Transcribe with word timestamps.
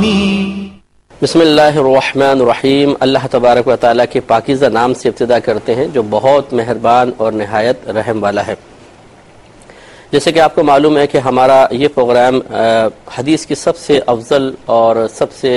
بسم 0.00 1.40
اللہ 1.40 1.76
الرحمن 1.76 2.40
الرحیم۔ 2.40 2.92
اللہ 3.00 3.26
تبارک 3.30 3.66
و 3.68 3.74
تعالیٰ 3.76 4.04
کے 4.10 4.20
پاکیزہ 4.26 4.66
نام 4.66 4.94
سے 4.94 5.08
ابتدا 5.08 5.38
کرتے 5.38 5.74
ہیں، 5.74 5.86
جو 5.94 6.02
بہت 6.10 6.52
مہربان 6.52 7.10
اور 7.16 7.32
نہایت 7.32 7.88
رحم 7.88 8.22
والا 8.22 8.46
ہے۔ 8.46 8.54
جیسے 10.12 10.32
کہ 10.32 10.38
آپ 10.40 10.54
کو 10.54 10.62
معلوم 10.62 10.96
ہے 10.98 11.06
کہ 11.06 11.18
ہمارا 11.18 11.66
یہ 11.70 11.88
پروگرام 11.94 12.40
حدیث 13.18 13.46
کی 13.46 13.54
سب 13.54 13.76
سے 13.76 14.00
افضل 14.06 14.50
اور 14.78 14.96
سب 15.14 15.32
سے 15.32 15.52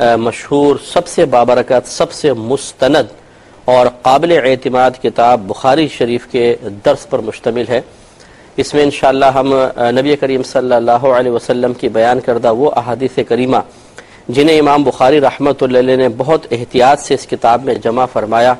مشہور، 0.00 0.76
سب 0.92 1.06
سے 1.06 1.24
بابرکت، 1.34 1.88
سب 1.88 2.12
سے 2.12 2.32
مستند 2.32 3.12
اور 3.64 3.86
قابل 4.02 4.38
اعتماد 4.44 5.02
کتاب 5.02 5.48
بخاری 5.48 5.88
شریف 5.88 6.26
کے 6.30 6.54
درس 6.84 7.08
پر 7.10 7.18
مشتمل 7.18 7.64
ہے۔ 7.68 7.80
اس 8.58 8.72
میں 8.74 8.82
انشاءاللہ 8.82 9.30
ہم 9.34 9.52
نبی 9.98 10.16
کریم 10.16 10.42
صلی 10.42 10.74
اللہ 10.74 11.06
علیہ 11.18 11.30
وسلم 11.32 11.72
کی 11.78 11.88
بیان 11.88 12.20
کردہ 12.26 12.52
وہ 12.54 12.70
احادیث 12.76 13.18
کریمہ، 13.28 13.56
جنہیں 14.28 14.58
امام 14.58 14.84
بخاری 14.84 15.20
رحمۃ 15.20 15.62
اللہ 15.62 15.96
نے 15.96 16.08
بہت 16.16 16.46
احتیاط 16.50 17.00
سے 17.00 17.14
اس 17.14 17.26
کتاب 17.26 17.64
میں 17.64 17.74
جمع 17.84 18.06
فرمایا 18.12 18.54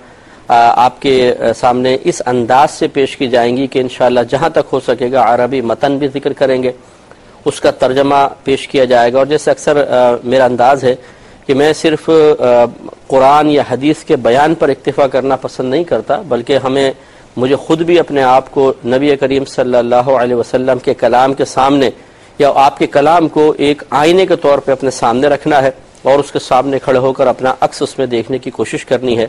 آپ 0.48 1.00
کے 1.02 1.14
سامنے 1.56 1.96
اس 2.04 2.20
انداز 2.26 2.70
سے 2.70 2.88
پیش 2.92 3.16
کی 3.16 3.28
جائیں 3.28 3.56
گی 3.56 3.66
کہ 3.66 3.78
انشاءاللہ 3.78 4.20
جہاں 4.30 4.48
تک 4.54 4.72
ہو 4.72 4.80
سکے 4.86 5.10
گا 5.12 5.22
عربی 5.34 5.60
متن 5.60 5.96
بھی 5.98 6.08
ذکر 6.14 6.32
کریں 6.32 6.62
گے، 6.62 6.72
اس 7.44 7.60
کا 7.60 7.70
ترجمہ 7.78 8.26
پیش 8.44 8.66
کیا 8.68 8.84
جائے 8.84 9.12
گا۔ 9.12 9.18
اور 9.18 9.26
جیسے 9.26 9.50
اکثر 9.50 9.84
میرا 10.24 10.44
انداز 10.44 10.84
ہے 10.84 10.94
کہ 11.46 11.54
میں 11.54 11.72
صرف 11.72 12.08
قرآن 13.08 13.50
یا 13.50 13.62
حدیث 13.70 14.04
کے 14.04 14.16
بیان 14.26 14.54
پر 14.58 14.68
اکتفا 14.68 15.06
کرنا 15.06 15.36
پسند 15.36 15.70
نہیں 15.70 15.84
کرتا، 15.84 16.20
بلکہ 16.28 16.58
ہمیں 16.64 16.90
مجھے 17.36 17.56
خود 17.56 17.82
بھی 17.82 17.98
اپنے 17.98 18.22
آپ 18.22 18.50
کو 18.50 18.72
نبی 18.84 19.16
کریم 19.16 19.44
صلی 19.44 19.76
اللہ 19.76 20.10
علیہ 20.16 20.34
وسلم 20.34 20.78
کے 20.78 20.94
کلام 20.94 21.34
کے 21.34 21.44
سامنے 21.44 21.90
یا 22.38 22.52
آپ 22.54 22.78
کے 22.78 22.86
کلام 22.86 23.28
کو 23.28 23.54
ایک 23.58 23.82
آئینے 23.90 24.26
کے 24.26 24.36
طور 24.36 24.58
پہ 24.58 24.72
اپنے 24.72 24.90
سامنے 24.90 25.26
رکھنا 25.26 25.62
ہے 25.62 25.70
اور 26.02 26.18
اس 26.18 26.32
کے 26.32 26.38
سامنے 26.38 26.78
کھڑے 26.78 26.98
ہو 26.98 27.12
کر 27.12 27.26
اپنا 27.26 27.54
عکس 27.60 27.82
اس 27.82 27.98
میں 27.98 28.06
دیکھنے 28.06 28.38
کی 28.38 28.50
کوشش 28.50 28.84
کرنی 28.84 29.18
ہے۔ 29.18 29.26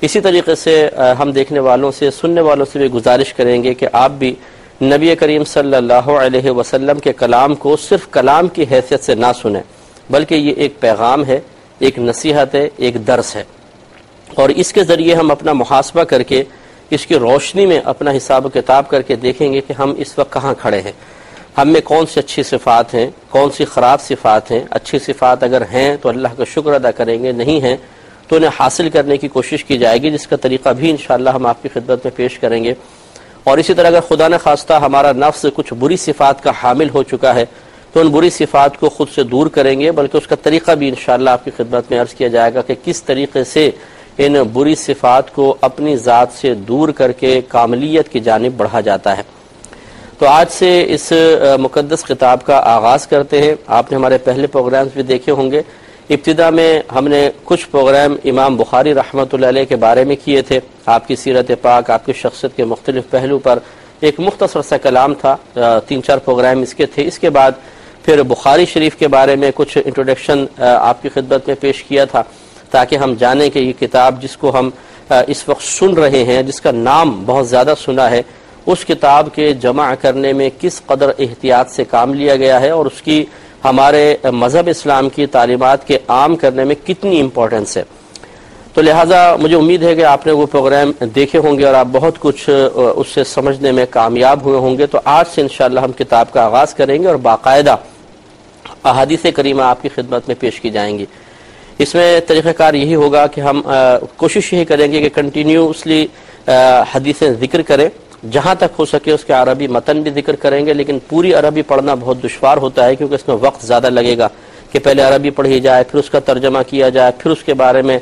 اسی 0.00 0.20
طریقے 0.20 0.54
سے 0.54 0.88
ہم 1.18 1.32
دیکھنے 1.32 1.60
والوں 1.60 1.92
سے، 1.98 2.10
سننے 2.10 2.40
والوں 2.40 2.66
سے 2.72 2.78
بھی 2.78 2.86
گزارش 2.86 3.32
کریں 3.34 3.62
گے 3.64 3.74
کہ 3.74 3.86
آپ 3.92 4.10
بھی 4.18 4.34
نبی 4.82 5.14
کریم 5.16 5.44
صلی 5.44 5.76
اللہ 5.76 6.08
علیہ 6.08 6.50
وسلم 6.50 6.98
کے 6.98 7.12
کلام 7.12 7.54
کو 7.54 7.76
صرف 7.76 8.10
کلام 8.10 8.48
کی 8.48 8.64
حیثیت 8.70 9.04
سے 9.04 9.14
نہ 9.14 9.26
سنیں، 9.42 9.62
بلکہ 10.10 10.34
یہ 10.34 10.52
ایک 10.56 10.80
پیغام 10.80 11.24
ہے، 11.24 11.40
ایک 11.78 11.98
نصیحت 11.98 12.54
ہے، 12.54 12.68
ایک 12.76 13.06
درس 13.06 13.34
ہے۔ 13.36 13.44
اور 14.34 14.48
اس 14.48 14.72
کے 14.72 14.84
ذریعے 14.84 15.14
ہم 15.14 15.30
اپنا 15.30 15.52
محاسبہ 15.52 16.04
کر 16.04 16.22
کے 16.22 16.42
اس 16.90 17.06
کی 17.06 17.14
روشنی 17.14 17.66
میں 17.66 17.80
اپنا 17.84 18.10
حساب 18.16 18.46
و 18.46 18.48
کتاب 18.48 18.88
کر 18.88 19.02
کے 19.02 19.16
دیکھیں 19.16 19.52
گے 19.52 19.60
کہ 19.60 19.72
ہم 19.72 19.94
اس 19.96 20.18
وقت 20.18 20.32
کہاں 20.32 20.54
کھڑے 20.54 20.80
ہیں۔ 20.80 20.92
ہم 21.58 21.68
میں 21.68 21.80
کون 21.80 22.06
سی 22.06 22.20
اچھی 22.20 22.42
صفات 22.42 22.94
ہیں، 22.94 23.10
کون 23.28 23.50
سی 23.50 23.64
خراب 23.64 24.00
صفات 24.00 24.50
ہیں؟ 24.50 24.60
اچھی 24.70 24.98
صفات 24.98 25.42
اگر 25.42 25.62
ہیں 25.72 25.96
تو 25.96 26.08
اللہ 26.08 26.28
کا 26.36 26.44
شکر 26.44 26.72
ادا 26.72 26.90
کریں 26.90 27.22
گے، 27.22 27.32
نہیں 27.32 27.60
ہیں 27.60 27.76
تو 28.28 28.36
انہیں 28.36 28.50
حاصل 28.60 28.90
کرنے 28.90 29.16
کی 29.16 29.28
کوشش 29.28 29.64
کی 29.64 29.78
جائے 29.78 30.02
گی، 30.02 30.10
جس 30.10 30.26
کا 30.26 30.36
طریقہ 30.36 30.68
بھی 30.68 30.90
انشاءاللہ 30.90 31.30
ہم 31.30 31.46
آپ 31.46 31.62
کی 31.62 31.68
خدمت 31.74 32.04
میں 32.04 32.16
پیش 32.16 32.38
کریں 32.38 32.64
گے۔ 32.64 32.74
اور 33.44 33.58
اسی 33.58 33.74
طرح 33.74 33.86
اگر 33.86 34.00
خدا 34.00 34.28
نہ 34.28 34.36
خواستہ 34.42 34.72
ہمارا 34.72 35.12
نفس 35.12 35.46
کچھ 35.54 35.74
بری 35.74 35.96
صفات 35.96 36.42
کا 36.42 36.52
حامل 36.62 36.88
ہو 36.90 37.02
چکا 37.02 37.34
ہے، 37.34 37.44
تو 37.92 38.00
ان 38.00 38.08
بری 38.08 38.30
صفات 38.30 38.80
کو 38.80 38.88
خود 38.88 39.08
سے 39.14 39.22
دور 39.22 39.46
کریں 39.46 39.80
گے، 39.80 39.92
بلکہ 39.92 40.16
اس 40.16 40.26
کا 40.26 40.36
طریقہ 40.36 40.72
بھی 40.72 40.88
انشاءاللہ 40.88 41.30
آپ 41.30 41.44
کی 41.44 41.50
خدمت 41.56 41.90
میں 41.90 42.00
عرض 42.00 42.14
کیا 42.14 42.28
جائے 42.28 42.54
گا 42.54 42.62
کہ 42.62 42.74
کس 42.84 43.02
طریقے 43.02 43.44
سے 43.44 43.70
ان 44.18 44.36
بری 44.52 44.74
صفات 44.74 45.32
کو 45.34 45.54
اپنی 45.60 45.96
ذات 45.96 46.28
سے 46.32 46.54
دور 46.54 46.88
کر 46.88 47.12
کے 47.12 47.40
کاملیت 47.48 48.08
کی 48.08 48.20
جانب 48.20 48.56
بڑھا 48.56 48.80
جاتا 48.80 49.16
ہے۔ 49.16 49.22
تو 50.18 50.26
آج 50.26 50.46
سے 50.50 50.84
اس 50.88 51.12
مقدس 51.58 52.04
کتاب 52.04 52.44
کا 52.46 52.60
آغاز 52.64 53.06
کرتے 53.06 53.42
ہیں۔ 53.42 53.54
آپ 53.66 53.90
نے 53.92 53.96
ہمارے 53.96 54.18
پہلے 54.18 54.46
پروگرامز 54.46 54.90
بھی 54.94 55.02
دیکھے 55.02 55.32
ہوں 55.32 55.50
گے۔ 55.50 55.62
ابتدا 56.10 56.50
میں 56.50 56.80
ہم 56.94 57.08
نے 57.08 57.30
کچھ 57.44 57.68
پروگرام 57.70 58.16
امام 58.24 58.56
بخاری 58.56 58.94
رحمۃ 58.94 59.32
اللہ 59.32 59.46
علیہ 59.46 59.64
کے 59.64 59.76
بارے 59.76 60.04
میں 60.04 60.16
کیے 60.24 60.42
تھے۔ 60.42 60.60
آپ 60.86 61.08
کی 61.08 61.16
سیرت 61.16 61.50
پاک، 61.62 61.90
آپ 61.90 62.06
کی 62.06 62.12
شخصیت 62.12 62.56
کے 62.56 62.64
مختلف 62.64 63.10
پہلو 63.10 63.38
پر 63.38 63.58
ایک 64.00 64.20
مختصر 64.20 64.62
سا 64.62 64.76
کلام 64.76 65.14
تھا۔ 65.14 65.36
تین 65.86 66.02
چار 66.02 66.18
پروگرام 66.18 66.62
اس 66.62 66.74
کے 66.74 66.86
تھے۔ 66.86 67.06
اس 67.06 67.18
کے 67.18 67.30
بعد 67.30 67.52
پھر 68.04 68.22
بخاری 68.22 68.66
شریف 68.66 68.96
کے 68.96 69.08
بارے 69.08 69.36
میں 69.36 69.50
کچھ 69.54 69.78
انٹروڈکشن 69.84 70.44
آپ 70.58 71.02
کی 71.02 71.08
خدمت 71.08 71.48
میں 71.48 71.56
پیش 71.60 71.82
کیا 71.84 72.04
تھا۔ 72.04 72.22
تاکہ 72.70 72.96
ہم 72.96 73.14
جانیں 73.18 73.48
کہ 73.50 73.58
یہ 73.58 73.72
کتاب 73.80 74.20
جس 74.22 74.36
کو 74.36 74.58
ہم 74.58 74.70
اس 75.08 75.48
وقت 75.48 75.62
سن 75.62 75.94
رہے 75.94 76.24
ہیں، 76.24 76.42
جس 76.42 76.60
کا 76.60 76.70
نام 76.70 77.22
بہت 77.26 77.48
زیادہ 77.48 77.74
سنا 77.84 78.10
ہے، 78.10 78.22
اس 78.66 78.84
کتاب 78.84 79.28
کے 79.34 79.52
جمع 79.54 79.92
کرنے 80.00 80.32
میں 80.32 80.48
کس 80.60 80.80
قدر 80.86 81.10
احتیاط 81.18 81.70
سے 81.70 81.84
کام 81.84 82.14
لیا 82.14 82.36
گیا 82.36 82.60
ہے 82.60 82.70
اور 82.70 82.86
اس 82.86 83.02
کی 83.02 83.24
ہمارے 83.64 84.16
مذہب 84.32 84.68
اسلام 84.68 85.08
کی 85.08 85.26
تعلیمات 85.26 85.86
کے 85.86 85.98
عام 86.08 86.36
کرنے 86.36 86.64
میں 86.64 86.74
کتنی 86.86 87.20
امپورٹنس 87.20 87.76
ہے۔ 87.76 87.82
تو 88.74 88.82
لہٰذا 88.82 89.36
مجھے 89.40 89.56
امید 89.56 89.82
ہے 89.82 89.94
کہ 89.94 90.04
آپ 90.04 90.26
نے 90.26 90.32
وہ 90.32 90.46
پروگرام 90.46 90.92
دیکھے 91.14 91.38
ہوں 91.38 91.58
گے 91.58 91.64
اور 91.64 91.74
آپ 91.74 91.86
بہت 91.92 92.18
کچھ 92.20 92.48
اس 92.74 93.08
سے 93.14 93.24
سمجھنے 93.24 93.72
میں 93.72 93.86
کامیاب 93.90 94.42
ہوئے 94.42 94.58
ہوں 94.58 94.78
گے۔ 94.78 94.86
تو 94.86 95.00
آج 95.04 95.24
سے 95.34 95.40
انشاءاللہ 95.40 95.80
ہم 95.80 95.92
کتاب 95.92 96.32
کا 96.32 96.44
آغاز 96.44 96.74
کریں 96.74 96.98
گے 97.02 97.06
اور 97.06 97.16
باقاعدہ 97.28 97.76
احادیث 98.84 99.26
کریمہ 99.36 99.62
آپ 99.62 99.82
کی 99.82 99.88
خدمت 99.94 100.28
میں 100.28 100.36
پیش 100.40 100.60
کی 100.60 100.70
جائیں 100.70 100.98
گی۔ 100.98 101.04
اس 101.82 101.94
میں 101.94 102.20
طریقہ 102.26 102.48
کار 102.56 102.74
یہی 102.74 102.94
ہوگا 102.94 103.26
کہ 103.34 103.40
ہم 103.40 103.60
کوشش 104.16 104.52
یہی 104.52 104.64
کریں 104.64 104.90
گے 104.92 105.00
کہ 105.00 105.08
کنٹینیوسلی 105.14 106.06
حدیثیں 106.94 107.30
ذکر 107.40 107.62
کریں۔ 107.62 107.88
جہاں 108.32 108.54
تک 108.58 108.78
ہو 108.78 108.84
سکے 108.86 109.12
اس 109.12 109.24
کے 109.24 109.32
عربی 109.32 109.66
متن 109.76 110.02
بھی 110.02 110.10
ذکر 110.14 110.36
کریں 110.36 110.64
گے، 110.66 110.72
لیکن 110.74 110.98
پوری 111.08 111.32
عربی 111.34 111.62
پڑھنا 111.68 111.94
بہت 112.00 112.22
دشوار 112.24 112.56
ہوتا 112.56 112.86
ہے 112.86 112.96
کیونکہ 112.96 113.14
اس 113.14 113.26
میں 113.28 113.36
وقت 113.40 113.64
زیادہ 113.66 113.90
لگے 113.90 114.16
گا 114.18 114.28
کہ 114.72 114.78
پہلے 114.78 115.02
عربی 115.02 115.30
پڑھی 115.38 115.60
جائے، 115.60 115.84
پھر 115.90 115.98
اس 115.98 116.10
کا 116.10 116.20
ترجمہ 116.20 116.58
کیا 116.68 116.88
جائے، 116.88 117.12
پھر 117.18 117.30
اس 117.30 117.42
کے 117.44 117.54
بارے 117.62 117.82
میں 117.82 117.98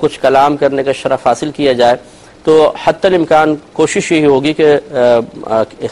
کچھ 0.00 0.20
کلام 0.20 0.56
کرنے 0.56 0.82
کا 0.82 0.92
شرف 0.92 1.26
حاصل 1.26 1.50
کیا 1.56 1.72
جائے۔ 1.80 1.96
تو 2.44 2.72
حت 2.84 3.04
الامکان 3.06 3.54
کوشش 3.72 4.12
یہی 4.12 4.26
ہوگی 4.26 4.52
کہ 4.52 4.74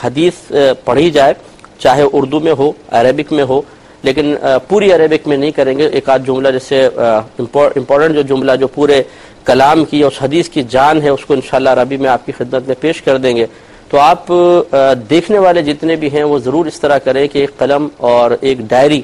حدیث 0.04 0.52
پڑھی 0.84 1.10
جائے، 1.10 1.34
چاہے 1.78 2.04
اردو 2.12 2.40
میں 2.40 2.52
ہو، 2.58 2.70
عربک 2.98 3.32
میں 3.32 3.44
ہو 3.44 3.60
لیکن 4.04 4.34
پوری 4.68 4.92
عربک 4.92 5.26
میں 5.28 5.36
نہیں 5.36 5.50
کریں 5.50 5.76
گے۔ 5.78 5.86
ایک 5.86 6.08
آدھ 6.08 6.22
جملہ 6.26 6.48
جیسے 6.48 6.86
امپورٹنٹ 6.96 8.14
جو 8.14 8.22
جملہ 8.22 8.56
جو 8.60 8.68
پورے 8.68 9.02
کلام 9.44 9.84
کی 9.84 10.02
اس 10.04 10.22
حدیث 10.22 10.48
کی 10.48 10.62
جان 10.68 11.02
ہے، 11.02 11.08
اس 11.08 11.24
کو 11.26 11.34
انشاءاللہ 11.34 11.70
عربی 11.70 11.96
میں 11.96 12.10
آپ 12.10 12.26
کی 12.26 12.32
خدمت 12.32 12.66
میں 12.66 12.74
پیش 12.80 13.02
کر 13.02 13.18
دیں 13.18 13.36
گے۔ 13.36 13.46
تو 13.90 13.98
آپ 14.00 14.32
دیکھنے 15.10 15.38
والے 15.38 15.62
جتنے 15.62 15.96
بھی 15.96 16.10
ہیں، 16.12 16.22
وہ 16.24 16.38
ضرور 16.38 16.66
اس 16.66 16.80
طرح 16.80 16.98
کریں 16.98 17.26
کہ 17.28 17.38
ایک 17.38 17.56
قلم 17.58 17.88
اور 18.10 18.30
ایک 18.40 18.58
ڈائری 18.68 19.00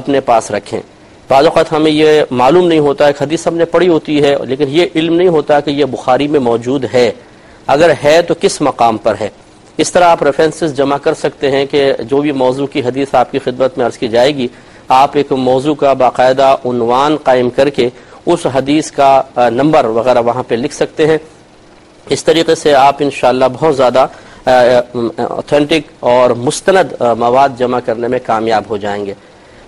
اپنے 0.00 0.20
پاس 0.20 0.50
رکھیں۔ 0.50 0.80
بعض 1.28 1.44
اوقات 1.46 1.72
ہمیں 1.72 1.90
یہ 1.90 2.22
معلوم 2.30 2.66
نہیں 2.68 2.78
ہوتا 2.78 3.06
ہے 3.06 3.12
حدیث 3.20 3.46
ہم 3.46 3.56
نے 3.56 3.64
پڑھی 3.64 3.88
ہوتی 3.88 4.22
ہے، 4.22 4.34
لیکن 4.48 4.68
یہ 4.68 4.86
علم 4.94 5.14
نہیں 5.14 5.28
ہوتا 5.28 5.60
کہ 5.60 5.70
یہ 5.70 5.84
بخاری 5.84 6.28
میں 6.28 6.40
موجود 6.40 6.84
ہے۔ 6.92 7.10
اگر 7.66 7.90
ہے 8.04 8.20
تو 8.22 8.34
کس 8.40 8.60
مقام 8.60 8.96
پر 8.96 9.14
ہے؟ 9.20 9.28
اس 9.82 9.92
طرح 9.92 10.08
آپ 10.10 10.22
ریفرنسز 10.22 10.76
جمع 10.76 10.96
کر 11.02 11.14
سکتے 11.14 11.50
ہیں 11.50 11.64
کہ 11.70 11.92
جو 12.08 12.20
بھی 12.22 12.32
موضوع 12.32 12.66
کی 12.66 12.80
حدیث 12.84 13.14
آپ 13.14 13.30
کی 13.32 13.38
خدمت 13.44 13.76
میں 13.78 13.86
عرض 13.86 13.98
کی 13.98 14.08
جائے 14.08 14.34
گی، 14.36 14.46
آپ 14.88 15.16
ایک 15.16 15.32
موضوع 15.32 15.74
کا 15.74 15.92
باقاعدہ 15.92 16.54
عنوان 16.64 17.16
قائم 17.24 17.50
کر 17.56 17.68
کے 17.70 17.88
اس 18.26 18.46
حدیث 18.54 18.90
کا 18.92 19.22
نمبر 19.50 19.84
وغیرہ 19.98 20.20
وہاں 20.24 20.42
پہ 20.48 20.54
لکھ 20.54 20.74
سکتے 20.74 21.06
ہیں۔ 21.06 21.18
اس 22.06 22.24
طریقے 22.24 22.54
سے 22.54 22.74
آپ 22.74 22.96
انشاءاللہ 23.00 23.44
بہت 23.52 23.76
زیادہ 23.76 24.06
اوتھینٹک 25.18 25.92
اور 26.10 26.30
مستند 26.46 26.92
مواد 27.18 27.58
جمع 27.58 27.80
کرنے 27.84 28.08
میں 28.08 28.18
کامیاب 28.26 28.64
ہو 28.70 28.76
جائیں 28.76 29.04
گے۔ 29.06 29.14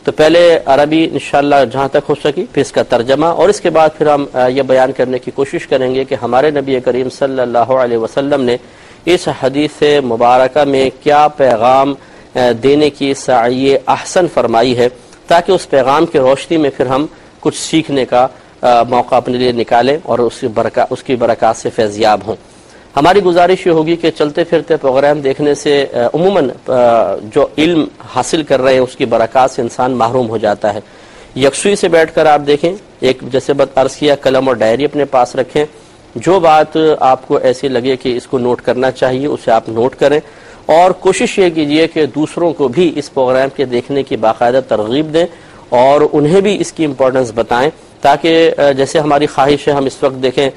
تو 0.05 0.13
پہلے 0.17 0.59
عربی 0.65 1.03
انشاءاللہ 1.13 1.57
جہاں 1.73 1.89
تک 1.93 2.09
ہو 2.09 2.15
سکی، 2.23 2.45
پھر 2.53 2.63
اس 2.63 2.73
کا 2.73 2.83
ترجمہ 2.89 3.27
اور 3.27 3.49
اس 3.49 3.61
کے 3.61 3.71
بعد 3.71 3.89
پھر 3.99 4.07
ہم 4.07 4.25
یہ 4.49 4.63
بیان 4.67 4.93
کرنے 4.97 5.19
کی 5.19 5.31
کوشش 5.35 5.67
کریں 5.67 5.95
گے 5.95 6.05
کہ 6.05 6.15
ہمارے 6.23 6.51
نبی 6.51 6.81
کریم 6.85 7.09
صلی 7.19 7.41
اللہ 7.41 7.73
علیہ 7.85 7.99
وسلم 7.99 8.43
نے 8.43 8.57
اس 9.05 9.29
حدیث 9.43 9.83
مبارکہ 10.05 10.65
میں 10.65 10.89
کیا 11.03 11.27
پیغام 11.29 11.95
دینے 12.63 12.91
کی 12.91 13.13
سعی 13.15 13.75
احسن 13.87 14.27
فرمائی 14.35 14.77
ہے 14.79 14.89
تاکہ 15.27 15.53
اس 15.53 15.69
پیغام 15.71 16.07
کی 16.07 16.19
روشنی 16.19 16.57
میں 16.57 16.71
پھر 16.77 16.87
ہم 16.87 17.07
کچھ 17.41 17.57
سیکھنے 17.59 18.05
کا 18.05 18.27
موقع 18.89 19.15
اپنے 19.15 19.39
لیے 19.39 19.53
نکالیں 19.53 19.97
اور 20.03 20.19
اس 20.19 20.41
کی 20.41 20.47
اس 20.91 21.03
کی 21.03 21.17
برکات 21.17 21.57
سے 21.57 21.71
فیضیاب 21.71 22.21
ہوں۔ 22.27 22.37
ہماری 22.97 23.23
گزارش 23.23 23.67
یہ 23.67 23.73
ہوگی 23.73 23.97
کہ 23.97 24.11
چلتے 24.11 24.45
پھرتے 24.45 24.77
پروگرام 24.77 25.21
دیکھنے 25.21 25.55
سے 25.55 25.85
عموماً 26.15 26.49
جو 27.35 27.47
علم 27.59 27.85
حاصل 28.15 28.43
کر 28.43 28.61
رہے 28.61 28.73
ہیں 28.73 28.81
اس 28.81 28.97
کی 28.97 29.05
برکات 29.05 29.51
سے 29.51 29.63
انسان 29.63 29.93
محروم 29.93 30.29
ہو 30.29 30.37
جاتا 30.37 30.75
ہے۔ 30.75 30.81
یکسوئی 31.37 31.77
سے 31.77 31.89
بیٹھ 31.89 32.15
کر 32.15 32.27
آپ 32.27 32.41
دیکھیں، 32.47 32.73
ایک 33.01 33.23
جیسے 33.33 33.53
بد 33.53 33.79
عرض 33.79 33.97
کیا، 33.97 34.15
قلم 34.15 34.49
اور 34.49 34.57
ڈائری 34.57 34.85
اپنے 34.85 35.05
پاس 35.05 35.35
رکھیں۔ 35.37 35.65
جو 36.15 36.41
بات 36.41 36.77
آپ 37.01 37.29
کو 37.29 37.37
ایسی 37.37 37.69
لگے 37.69 37.97
کہ 37.97 38.17
اس 38.17 38.27
کو 38.27 38.39
نوٹ 38.39 38.61
کرنا 38.63 38.91
چاہیے، 38.91 39.27
اسے 39.27 39.51
آپ 39.51 39.69
نوٹ 39.69 39.95
کریں۔ 39.95 40.21
اور 40.67 40.91
کوشش 40.91 41.39
یہ 41.39 41.51
کیجیے 41.51 41.87
کہ 41.89 42.07
دوسروں 42.07 42.53
کو 42.53 42.69
بھی 42.69 42.93
اس 42.97 43.13
پروگرام 43.15 43.49
کے 43.57 43.65
دیکھنے 43.65 44.03
کی 44.03 44.17
باقاعدہ 44.17 44.61
ترغیب 44.69 45.13
دیں 45.15 45.27
اور 45.69 46.01
انہیں 46.13 46.41
بھی 46.41 46.61
اس 46.61 46.73
کی 46.73 46.85
امپورٹنس 46.85 47.33
بتائیں 47.35 47.71
تاکہ 48.01 48.51
جیسے 48.77 48.99
ہماری 48.99 49.27
خواہش 49.27 49.69
ہے، 49.69 49.73
ہم 49.73 49.85
اس 49.85 50.03
وقت 50.03 50.23
دیکھیں 50.23 50.51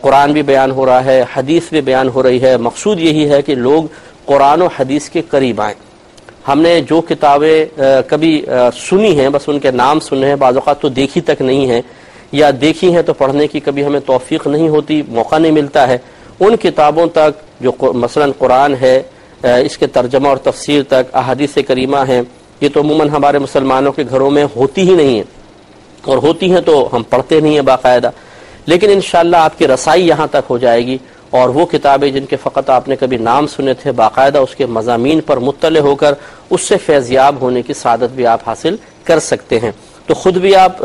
قرآن 0.00 0.32
بھی 0.32 0.42
بیان 0.42 0.70
ہو 0.70 0.86
رہا 0.86 1.04
ہے، 1.04 1.24
حدیث 1.36 1.62
بھی 1.70 1.80
بیان 1.80 2.08
ہو 2.08 2.22
رہی 2.22 2.42
ہے۔ 2.42 2.56
مقصود 2.56 3.00
یہی 3.00 3.28
ہے 3.30 3.42
کہ 3.42 3.54
لوگ 3.54 3.84
قرآن 4.24 4.62
و 4.62 4.68
حدیث 4.78 5.08
کے 5.08 5.22
قریب 5.30 5.60
آئیں۔ 5.60 5.74
ہم 6.48 6.60
نے 6.60 6.80
جو 6.80 7.00
کتابیں 7.00 7.80
کبھی 8.06 8.44
سنی 8.90 9.20
ہیں، 9.20 9.28
بس 9.28 9.42
ان 9.46 9.58
کے 9.58 9.70
نام 9.70 10.00
سنے 10.00 10.28
ہیں، 10.28 10.36
بعض 10.36 10.54
اوقات 10.54 10.80
تو 10.80 10.88
دیکھی 10.88 11.20
تک 11.20 11.42
نہیں 11.42 11.66
ہیں۔ 11.66 11.82
یا 12.32 12.50
دیکھی 12.60 12.94
ہیں 12.94 13.02
تو 13.02 13.12
پڑھنے 13.12 13.46
کی 13.46 13.60
کبھی 13.60 13.84
ہمیں 13.84 14.00
توفیق 14.00 14.46
نہیں 14.46 14.68
ہوتی، 14.68 15.02
موقع 15.08 15.38
نہیں 15.38 15.52
ملتا 15.52 15.88
ہے۔ 15.88 15.98
ان 16.40 16.56
کتابوں 16.56 17.06
تک 17.06 17.60
جو 17.60 17.92
مثلا 17.92 18.26
قرآن 18.38 18.74
ہے 18.80 19.02
اس 19.42 19.78
کے 19.78 19.86
ترجمہ 19.86 20.28
اور 20.28 20.36
تفسیر 20.36 20.82
تک 20.82 21.14
احادیث 21.16 21.58
کریمہ 21.68 21.96
ہیں، 22.08 22.22
یہ 22.60 22.68
تو 22.74 22.80
عموماً 22.80 23.08
ہمارے 23.08 23.38
مسلمانوں 23.38 23.92
کے 23.92 24.04
گھروں 24.10 24.30
میں 24.30 24.44
ہوتی 24.56 24.90
ہی 24.90 24.94
نہیں 24.94 25.14
ہیں 25.14 25.22
اور 26.02 26.18
ہوتی 26.18 26.52
ہیں 26.52 26.60
تو 26.60 26.88
ہم 26.92 27.02
پڑھتے 27.02 27.40
نہیں 27.40 27.54
ہیں 27.54 27.62
باقاعدہ۔ 27.62 28.10
لیکن 28.66 28.90
انشاءاللہ 28.90 29.36
آپ 29.36 29.58
کی 29.58 29.68
رسائی 29.68 30.08
یہاں 30.08 30.26
تک 30.26 30.50
ہو 30.50 30.58
جائے 30.58 30.86
گی۔ 30.86 30.98
اور 31.30 31.48
وہ 31.48 31.66
کتابیں 31.66 32.10
جن 32.10 32.26
کے 32.26 32.36
فقط 32.36 32.70
آپ 32.70 32.88
نے 32.88 32.96
کبھی 32.96 33.16
نام 33.16 33.46
سنے 33.46 33.74
تھے، 33.74 33.92
باقاعدہ 33.92 34.38
اس 34.38 34.54
کے 34.54 34.66
مضامین 34.66 35.20
پر 35.20 35.36
مطلع 35.36 35.80
ہو 35.80 35.94
کر 35.94 36.14
اس 36.50 36.60
سے 36.60 36.76
فیضیاب 36.76 37.36
ہونے 37.40 37.62
کی 37.62 37.74
سعادت 37.74 38.10
بھی 38.14 38.26
آپ 38.26 38.48
حاصل 38.48 38.76
کر 39.04 39.18
سکتے 39.18 39.58
ہیں۔ 39.60 39.70
تو 40.06 40.14
خود 40.14 40.36
بھی 40.36 40.54
آپ 40.56 40.78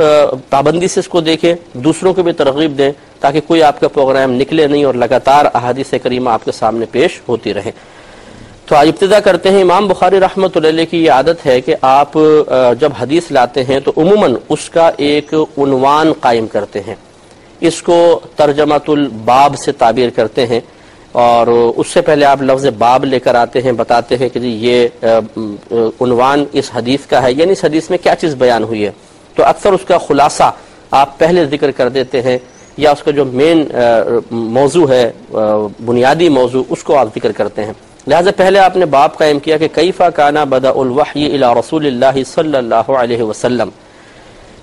پابندی 0.50 0.88
سے 0.88 1.00
اس 1.00 1.08
کو 1.08 1.22
دیکھیں، 1.22 1.54
دوسروں 1.74 2.14
کو 2.14 2.24
بھی 2.24 2.32
ترغیب 2.32 2.78
دیں 2.78 2.92
تاکہ 3.20 3.42
کوئی 3.48 3.64
آپ 3.64 3.80
کا 3.80 3.88
پروگرام 3.88 4.32
نکلے 4.32 4.68
نہیں 4.68 4.84
اور 4.86 4.94
لگاتار 4.94 5.46
احادیث 5.54 5.94
کریمہ 6.04 6.30
آپ 6.30 6.46
کے 6.46 6.52
سامنے 6.52 6.86
پیش 6.92 7.20
ہوتی 7.30 7.54
رہے۔ 7.54 7.72
تو 8.66 8.76
آج 8.76 8.88
ابتدا 8.88 9.20
کرتے 9.20 9.52
ہیں، 9.52 9.62
امام 9.62 9.88
بخاری 9.88 10.20
رحمۃ 10.20 10.56
اللہ 10.56 10.86
کی 10.92 11.04
یہ 11.04 11.12
عادت 11.12 11.46
ہے 11.46 11.60
کہ 11.62 11.76
آپ 11.82 12.18
جب 12.80 12.92
حدیث 13.00 13.32
لاتے 13.32 13.64
ہیں 13.64 13.80
تو 13.80 13.92
عموماً 13.98 14.36
اس 14.50 14.70
کا 14.70 14.90
ایک 14.98 15.34
عنوان 15.34 16.12
قائم 16.20 16.48
کرتے 16.48 16.82
ہیں۔ 16.88 16.96
اس 17.60 17.82
کو 17.82 18.20
ترجمت 18.36 18.90
الباب 18.90 19.56
سے 19.60 19.72
تعبیر 19.72 20.10
کرتے 20.10 20.46
ہیں۔ 20.48 20.60
اور 21.18 21.48
اس 21.76 21.88
سے 21.88 22.02
پہلے 22.02 22.26
آپ 22.26 22.42
لفظ 22.42 22.66
باب 22.78 23.06
لے 23.06 23.20
کر 23.20 23.36
آتے 23.36 23.62
ہیں، 23.62 23.72
بتاتے 23.72 24.18
ہیں 24.18 24.30
کہ 24.30 24.40
جی 24.40 24.50
یہ 24.50 24.88
عنوان 26.02 26.46
اس 26.52 26.72
حدیث 26.76 27.06
کا 27.06 27.24
ہے۔ 27.24 27.32
یعنی 27.32 27.52
اس 27.52 27.66
حدیث 27.66 27.90
میں 27.90 27.98
کیا 27.98 28.16
چیز 28.16 28.36
بیان 28.36 28.64
ہوئی 28.64 28.86
ہے؟ 28.86 28.92
تو 29.36 29.44
اکثر 29.44 29.74
اس 29.74 29.86
کا 29.88 29.98
خلاصہ 29.98 30.52
آپ 30.92 31.18
پہلے 31.18 31.46
ذکر 31.46 31.72
کر 31.72 31.90
دیتے 31.90 32.22
ہیں 32.22 32.38
یا 32.78 32.92
اس 32.92 33.04
کا 33.04 33.12
جو 33.12 33.26
مین 33.26 33.68
موضوع 34.32 34.88
ہے 34.90 35.12
بنیادی 35.86 36.30
موضوع، 36.30 36.64
اس 36.70 36.84
کو 36.84 36.98
آپ 36.98 37.08
ذکر 37.16 37.32
کرتے 37.32 37.64
ہیں۔ 37.64 37.74
لہٰذا 38.08 38.32
پہلے 38.38 38.60
آپ 38.60 38.78
نے 38.78 38.86
باب 38.86 39.18
قائم 39.18 39.40
کیا 39.40 39.58
کہ 39.58 39.68
کیفا 39.74 40.10
کانا 40.10 40.44
بدا 40.44 40.70
الوحی 40.70 41.26
الى 41.26 41.60
رسول 41.60 41.86
اللہ 41.86 42.24
صلی 42.24 42.58
اللہ 42.58 42.92
علیہ 42.92 43.24
وسلم۔ 43.24 43.70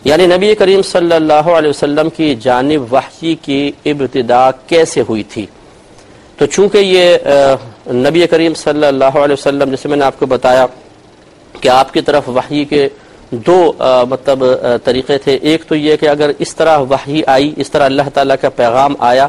یعنی 0.04 0.26
نبی 0.26 0.54
کریم 0.54 0.82
صلی 0.82 1.14
اللہ 1.14 1.46
علیہ 1.58 1.70
وسلم 1.70 2.08
کی 2.10 2.34
جانب 2.34 2.92
وحی 2.94 3.34
کی 3.42 3.72
ابتدا 3.84 4.50
کیسے 4.66 5.02
ہوئی 5.08 5.22
تھی؟ 5.22 5.46
تو 6.36 6.46
چونکہ 6.46 6.78
یہ 6.78 7.16
نبی 7.94 8.26
کریم 8.26 8.54
صلی 8.54 8.86
اللہ 8.86 9.18
علیہ 9.24 9.32
وسلم، 9.32 9.70
جیسے 9.70 9.88
میں 9.88 9.96
نے 9.96 10.04
آپ 10.04 10.18
کو 10.18 10.26
بتایا 10.26 10.66
کہ 11.60 11.68
آپ 11.68 11.92
کی 11.92 12.00
طرف 12.00 12.28
وحی 12.28 12.64
کے 12.64 12.88
دو 13.30 13.72
مطلب 14.08 14.44
طریقے 14.84 15.18
تھے۔ 15.18 15.34
ایک 15.42 15.64
تو 15.68 15.74
یہ 15.74 15.96
کہ 15.96 16.08
اگر 16.08 16.30
اس 16.38 16.54
طرح 16.56 16.78
وحی 16.90 17.22
آئی، 17.26 17.52
اس 17.56 17.70
طرح 17.70 17.84
اللہ 17.84 18.08
تعالیٰ 18.14 18.36
کا 18.40 18.48
پیغام 18.48 18.94
آیا 18.98 19.26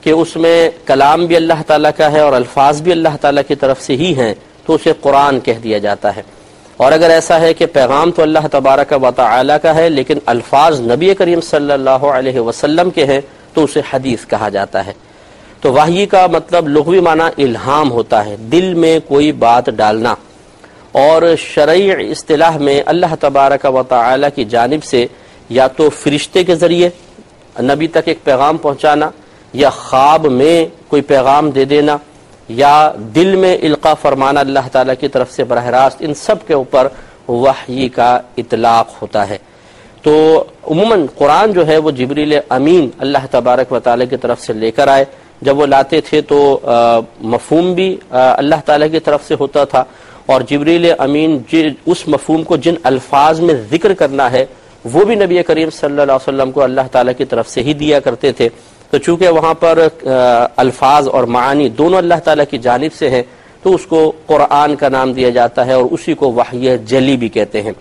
کہ 0.00 0.10
اس 0.10 0.36
میں 0.36 0.70
کلام 0.86 1.26
بھی 1.26 1.36
اللہ 1.36 1.62
تعالیٰ 1.66 1.90
کا 1.96 2.10
ہے 2.12 2.20
اور 2.20 2.32
الفاظ 2.32 2.82
بھی 2.82 2.92
اللہ 2.92 3.16
تعالیٰ 3.20 3.42
کی 3.48 3.54
طرف 3.54 3.82
سے 3.82 3.96
ہی 3.96 4.14
ہیں، 4.16 4.32
تو 4.66 4.74
اسے 4.74 4.92
قرآن 5.00 5.40
کہہ 5.40 5.58
دیا 5.62 5.78
جاتا 5.78 6.14
ہے۔ 6.16 6.22
اور 6.76 6.92
اگر 6.92 7.10
ایسا 7.10 7.40
ہے 7.40 7.52
کہ 7.54 7.66
پیغام 7.72 8.10
تو 8.10 8.22
اللہ 8.22 8.46
تبارک 8.50 8.92
و 9.02 9.10
تعالی 9.16 9.52
کا 9.62 9.74
ہے، 9.74 9.88
لیکن 9.88 10.18
الفاظ 10.26 10.80
نبی 10.80 11.14
کریم 11.14 11.40
صلی 11.40 11.72
اللہ 11.72 12.04
علیہ 12.16 12.40
وسلم 12.40 12.90
کے 12.90 13.04
ہیں، 13.06 13.20
تو 13.54 13.64
اسے 13.64 13.80
حدیث 13.92 14.26
کہا 14.26 14.48
جاتا 14.48 14.86
ہے۔ 14.86 14.92
تو 15.62 15.72
وحی 15.72 16.06
کا 16.06 16.26
مطلب 16.26 16.68
لغوی 16.68 17.00
معنی 17.00 17.42
الہام 17.42 17.90
ہوتا 17.90 18.24
ہے، 18.24 18.36
دل 18.36 18.74
میں 18.74 19.00
کوئی 19.08 19.32
بات 19.32 19.66
ڈالنا۔ 19.66 20.14
اور 20.92 21.22
شرعی 21.38 21.90
اصطلاح 21.90 22.56
میں 22.56 22.82
اللہ 22.86 23.14
تبارک 23.20 23.66
و 23.74 23.82
تعالی 23.82 24.26
کی 24.34 24.44
جانب 24.44 24.84
سے 24.84 25.06
یا 25.48 25.66
تو 25.66 25.90
فرشتے 25.90 26.44
کے 26.44 26.54
ذریعے 26.54 26.88
نبی 27.60 27.86
تک 27.86 27.98
ایک 28.04 28.24
پیغام 28.24 28.56
پہنچانا، 28.56 29.10
یا 29.52 29.70
خواب 29.70 30.26
میں 30.26 30.66
کوئی 30.88 31.02
پیغام 31.02 31.50
دے 31.50 31.64
دینا، 31.64 31.96
یا 32.48 32.92
دل 32.96 33.36
میں 33.36 33.56
القا 33.62 33.94
فرمانا 33.94 34.40
اللہ 34.40 34.68
تعالیٰ 34.72 34.94
کی 35.00 35.08
طرف 35.08 35.32
سے 35.32 35.44
براہ 35.44 35.66
راست 35.66 35.96
ان 36.00 36.14
سب 36.14 36.36
کے 36.46 36.54
اوپر 36.54 36.88
وحی 37.28 37.88
کا 37.88 38.20
اطلاق 38.36 39.02
ہوتا 39.02 39.28
ہے۔ 39.28 39.38
تو 40.02 40.44
عموماً 40.70 41.06
قرآن 41.18 41.52
جو 41.52 41.66
ہے 41.66 41.76
وہ 41.76 41.90
جبریل 41.90 42.38
امین 42.48 42.90
اللہ 42.98 43.18
تبارک 43.30 43.72
و 43.72 43.78
تعالیٰ 43.78 44.06
کی 44.10 44.16
طرف 44.16 44.40
سے 44.40 44.52
لے 44.52 44.70
کر 44.70 44.88
آئے۔ 44.88 45.04
جب 45.42 45.58
وہ 45.58 45.66
لاتے 45.66 46.00
تھے 46.00 46.20
تو 46.20 46.60
مفہوم 47.20 47.72
بھی 47.74 47.96
اللہ 48.10 48.60
تعالیٰ 48.64 48.90
کی 48.90 49.00
طرف 49.00 49.26
سے 49.28 49.34
ہوتا 49.40 49.64
تھا۔ 49.64 49.84
اور 50.26 50.40
جبریل 50.40 50.92
امین 50.98 51.38
جی، 51.52 51.68
اس 51.86 52.08
مفہوم 52.08 52.42
کو 52.42 52.56
جن 52.56 52.74
الفاظ 52.82 53.40
میں 53.40 53.54
ذکر 53.70 53.94
کرنا 53.94 54.32
ہے، 54.32 54.44
وہ 54.92 55.04
بھی 55.04 55.14
نبی 55.14 55.42
کریم 55.42 55.70
صلی 55.70 55.86
اللہ 55.86 56.02
علیہ 56.02 56.14
وسلم 56.14 56.50
کو 56.52 56.62
اللہ 56.62 56.80
تعالیٰ 56.92 57.12
کی 57.18 57.24
طرف 57.24 57.48
سے 57.48 57.62
ہی 57.62 57.74
دیا 57.74 58.00
کرتے 58.00 58.32
تھے۔ 58.32 58.48
تو 58.90 58.98
چونکہ 58.98 59.28
وہاں 59.28 59.54
پر 59.54 59.78
الفاظ 60.56 61.08
اور 61.08 61.24
معانی 61.24 61.68
دونوں 61.68 61.98
اللہ 61.98 62.20
تعالیٰ 62.24 62.44
کی 62.50 62.58
جانب 62.58 62.92
سے 62.98 63.10
ہیں، 63.10 63.22
تو 63.62 63.74
اس 63.74 63.86
کو 63.86 64.12
قرآن 64.26 64.76
کا 64.76 64.88
نام 64.88 65.12
دیا 65.12 65.30
جاتا 65.30 65.66
ہے 65.66 65.72
اور 65.72 65.84
اسی 65.90 66.14
کو 66.14 66.32
وحی 66.32 66.78
جلی 66.78 67.16
بھی 67.16 67.28
کہتے 67.28 67.62
ہیں۔ 67.62 67.72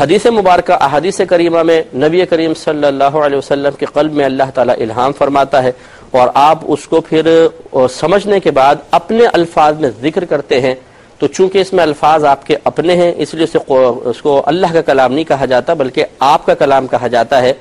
حدیث 0.00 0.26
مبارکہ، 0.26 0.72
احادیث 0.72 1.20
کریمہ 1.28 1.62
میں 1.62 1.82
نبی 1.94 2.26
کریم 2.26 2.54
صلی 2.54 2.86
اللہ 2.86 3.16
علیہ 3.26 3.38
وسلم 3.38 3.72
کے 3.78 3.86
قلب 3.86 4.12
میں 4.12 4.24
اللہ 4.24 4.50
تعالیٰ 4.54 4.74
الہام 4.78 5.12
فرماتا 5.12 5.62
ہے۔ 5.62 5.72
اور 6.10 6.28
آپ 6.34 6.58
اس 6.62 6.88
کو 6.88 7.00
پھر 7.00 7.46
سمجھنے 7.90 8.40
کے 8.40 8.50
بعد 8.50 8.74
اپنے 8.90 9.26
الفاظ 9.32 9.80
میں 9.80 9.90
ذکر 10.02 10.24
کرتے 10.24 10.60
ہیں، 10.60 10.74
تو 11.18 11.26
چونکہ 11.26 11.58
اس 11.58 11.72
میں 11.72 11.82
الفاظ 11.82 12.24
آپ 12.24 12.46
کے 12.46 12.56
اپنے 12.64 12.96
ہیں، 12.96 13.12
اس 13.16 13.34
لیے 13.34 13.44
اسے 13.44 13.58
اس 14.04 14.22
کو 14.22 14.42
اللہ 14.46 14.66
کا 14.72 14.82
کلام 14.82 15.12
نہیں 15.12 15.24
کہا 15.24 15.44
جاتا، 15.44 15.74
بلکہ 15.74 16.04
آپ 16.18 16.46
کا 16.46 16.54
کلام 16.54 16.86
کہا 16.86 17.06
جاتا 17.06 17.42
ہے۔ 17.42 17.52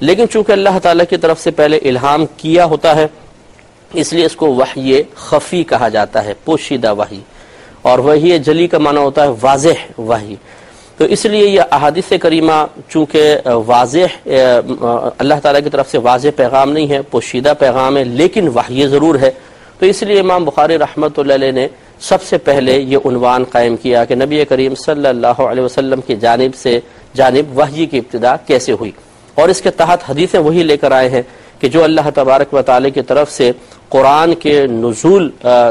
لیکن 0.00 0.28
چونکہ 0.28 0.52
اللہ 0.52 0.78
تعالیٰ 0.82 1.04
کی 1.10 1.16
طرف 1.16 1.40
سے 1.40 1.50
پہلے 1.50 1.76
الہام 1.76 2.24
کیا 2.36 2.64
ہوتا 2.64 2.96
ہے، 2.96 3.06
اس 3.92 4.12
لیے 4.12 4.26
اس 4.26 4.36
کو 4.36 4.54
وحی 4.54 5.02
خفی 5.14 5.64
کہا 5.64 5.88
جاتا 5.88 6.24
ہے، 6.24 6.34
پوشیدہ 6.44 6.94
وحی۔ 6.94 7.20
اور 7.82 7.98
وہی 7.98 8.38
جلی 8.38 8.68
کا 8.68 8.78
معنی 8.78 8.98
ہوتا 8.98 9.24
ہے 9.24 9.28
واضح 9.42 10.00
وحی۔ 10.00 10.34
تو 10.98 11.04
اس 11.04 11.24
لیے 11.24 11.46
یہ 11.46 11.60
احادیث 11.70 12.12
کریمہ 12.22 12.64
چونکہ 12.88 13.48
واضح 13.66 14.28
اللہ 15.18 15.40
تعالیٰ 15.42 15.62
کی 15.64 15.70
طرف 15.70 15.90
سے 15.90 15.98
واضح 15.98 16.28
پیغام 16.36 16.72
نہیں 16.72 16.90
ہے، 16.90 17.00
پوشیدہ 17.10 17.52
پیغام 17.58 17.96
ہے، 17.96 18.04
لیکن 18.04 18.48
وحی 18.54 18.86
ضرور 18.88 19.14
ہے۔ 19.20 19.30
تو 19.78 19.86
اس 19.86 20.02
لیے 20.02 20.20
امام 20.20 20.44
بخاری 20.44 20.78
رحمۃ 20.78 21.16
اللہ 21.16 21.34
علیہ 21.34 21.52
نے 21.52 21.66
سب 22.08 22.22
سے 22.22 22.38
پہلے 22.38 22.78
یہ 22.78 23.06
عنوان 23.06 23.44
قائم 23.52 23.76
کیا 23.82 24.04
کہ 24.04 24.14
نبی 24.14 24.44
کریم 24.44 24.74
صلی 24.74 25.06
اللہ 25.08 25.40
علیہ 25.50 25.62
وسلم 25.62 26.00
کی 26.06 26.16
جانب 26.16 26.54
سے 26.54 26.78
جانب 27.16 27.58
وحی 27.58 27.86
کی 27.86 27.98
ابتدا 27.98 28.34
کیسے 28.46 28.72
ہوئی۔ 28.72 28.90
اور 29.34 29.48
اس 29.48 29.60
کے 29.62 29.70
تحت 29.70 30.10
حدیثیں 30.10 30.40
وہی 30.40 30.62
لے 30.62 30.76
کر 30.76 30.92
آئے 30.92 31.08
ہیں 31.08 31.22
کہ 31.60 31.68
جو 31.68 31.82
اللہ 31.84 32.08
تبارک 32.14 32.54
و 32.54 32.62
تعالی 32.62 32.90
کی 32.90 33.02
طرف 33.02 33.30
سے 33.32 33.50
قرآن 33.88 34.34
کے 34.34 34.54
نزول 34.66 35.30